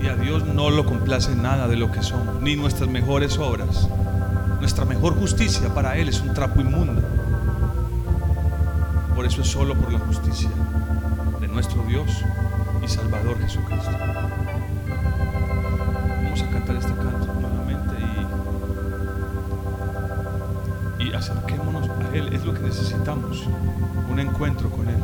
Y 0.00 0.08
a 0.08 0.16
Dios 0.16 0.44
no 0.44 0.70
lo 0.70 0.84
complace 0.84 1.36
nada 1.36 1.68
de 1.68 1.76
lo 1.76 1.92
que 1.92 2.02
somos, 2.02 2.40
ni 2.40 2.56
nuestras 2.56 2.90
mejores 2.90 3.38
obras. 3.38 3.88
Nuestra 4.62 4.84
mejor 4.84 5.18
justicia 5.18 5.74
para 5.74 5.96
Él 5.96 6.08
es 6.08 6.20
un 6.20 6.34
trapo 6.34 6.60
inmundo. 6.60 7.02
Por 9.12 9.26
eso 9.26 9.42
es 9.42 9.48
solo 9.48 9.74
por 9.74 9.92
la 9.92 9.98
justicia 9.98 10.48
de 11.40 11.48
nuestro 11.48 11.82
Dios 11.82 12.22
y 12.80 12.86
Salvador 12.86 13.40
Jesucristo. 13.40 13.90
Vamos 16.22 16.42
a 16.42 16.50
cantar 16.50 16.76
este 16.76 16.94
canto 16.94 17.26
nuevamente 17.40 17.96
y, 21.00 21.08
y 21.08 21.12
acerquémonos 21.12 21.90
a 21.90 22.16
Él. 22.16 22.32
Es 22.32 22.44
lo 22.44 22.54
que 22.54 22.60
necesitamos, 22.60 23.48
un 24.08 24.20
encuentro 24.20 24.70
con 24.70 24.88
Él. 24.88 25.02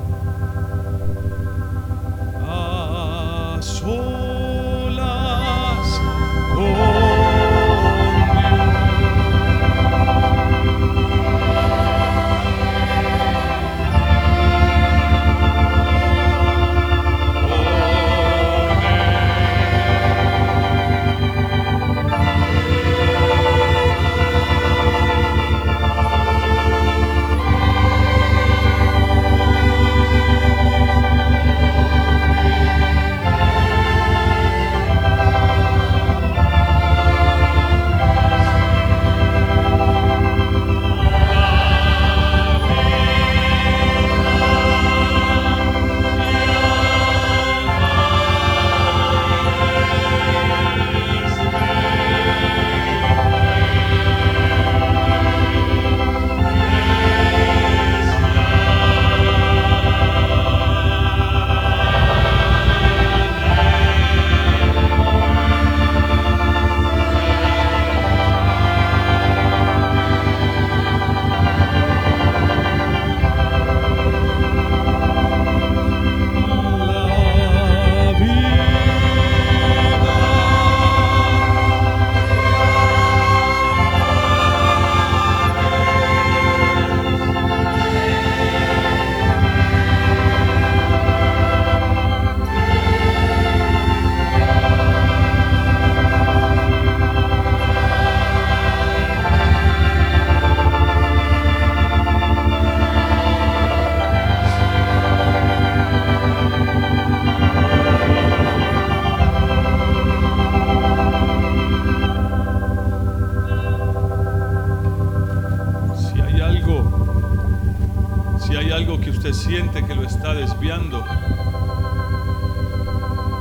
Siente 119.49 119.83
que 119.87 119.95
lo 119.95 120.03
está 120.03 120.35
desviando, 120.35 121.03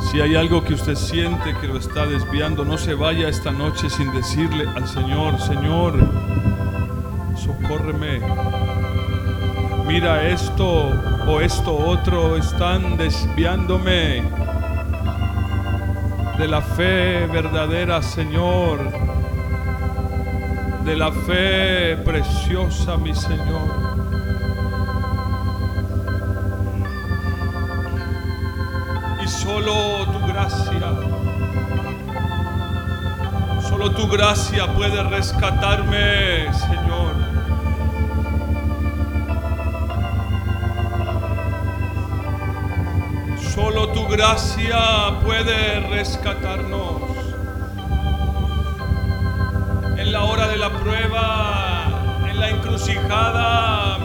si 0.10 0.22
hay 0.22 0.38
algo 0.38 0.64
que 0.64 0.74
usted 0.74 0.96
siente 0.96 1.54
que 1.60 1.68
lo 1.68 1.78
está 1.78 2.06
desviando, 2.06 2.64
no 2.64 2.78
se 2.78 2.94
vaya 2.94 3.28
esta 3.28 3.52
noche 3.52 3.90
sin 3.90 4.14
decirle 4.14 4.70
al 4.74 4.88
Señor, 4.88 5.38
Señor, 5.42 6.00
socórreme. 7.36 8.22
Mira 9.86 10.30
esto 10.30 10.94
o 11.28 11.42
esto 11.42 11.76
otro 11.76 12.38
están 12.38 12.96
desviándome 12.96 14.24
de 16.38 16.48
la 16.48 16.62
fe 16.62 17.28
verdadera, 17.28 18.02
Señor 18.02 18.80
de 20.86 20.96
la 20.96 21.12
fe 21.12 21.98
preciosa, 21.98 22.96
mi 22.96 23.14
Señor. 23.14 23.87
Gracia, 30.48 30.94
solo 33.68 33.92
tu 33.92 34.08
gracia 34.08 34.68
puede 34.74 35.04
rescatarme, 35.04 36.54
Señor. 36.54 37.16
Solo 43.54 43.90
tu 43.90 44.08
gracia 44.08 44.80
puede 45.26 45.80
rescatarnos 45.90 47.02
en 49.98 50.12
la 50.12 50.24
hora 50.24 50.48
de 50.48 50.58
la 50.58 50.70
prueba, 50.70 51.86
en 52.30 52.40
la 52.40 52.50
encrucijada, 52.50 53.97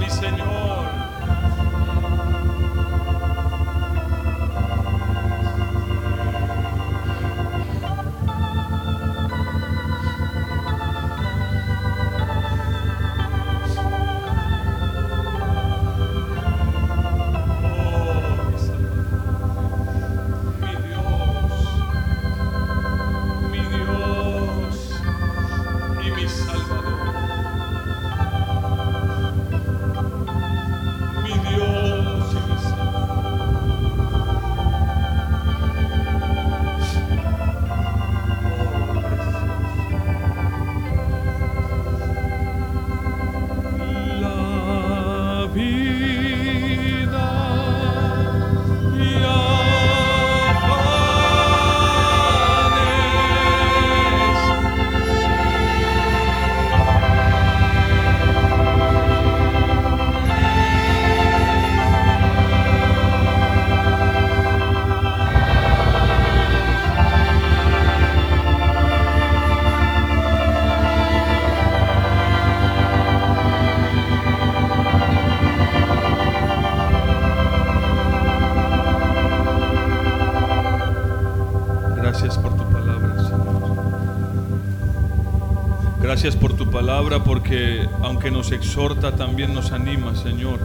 palabra 86.83 87.23
porque 87.23 87.89
aunque 88.03 88.33
nos 88.33 88.51
exhorta 88.51 89.15
también 89.15 89.55
nos 89.55 89.71
anima, 89.71 90.17
Señor. 90.17 90.59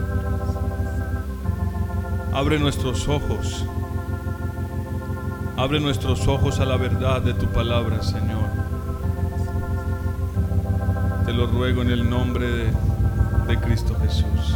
Abre 2.33 2.57
nuestros 2.57 3.07
ojos. 3.07 3.63
Abre 5.57 5.79
nuestros 5.79 6.27
ojos 6.27 6.59
a 6.59 6.65
la 6.65 6.75
verdad 6.75 7.21
de 7.21 7.35
tu 7.35 7.45
palabra, 7.45 8.01
Señor. 8.01 8.49
Te 11.27 11.33
lo 11.33 11.45
ruego 11.45 11.83
en 11.83 11.91
el 11.91 12.09
nombre 12.09 12.47
de, 12.49 12.71
de 13.47 13.59
Cristo 13.59 13.95
Jesús. 14.01 14.55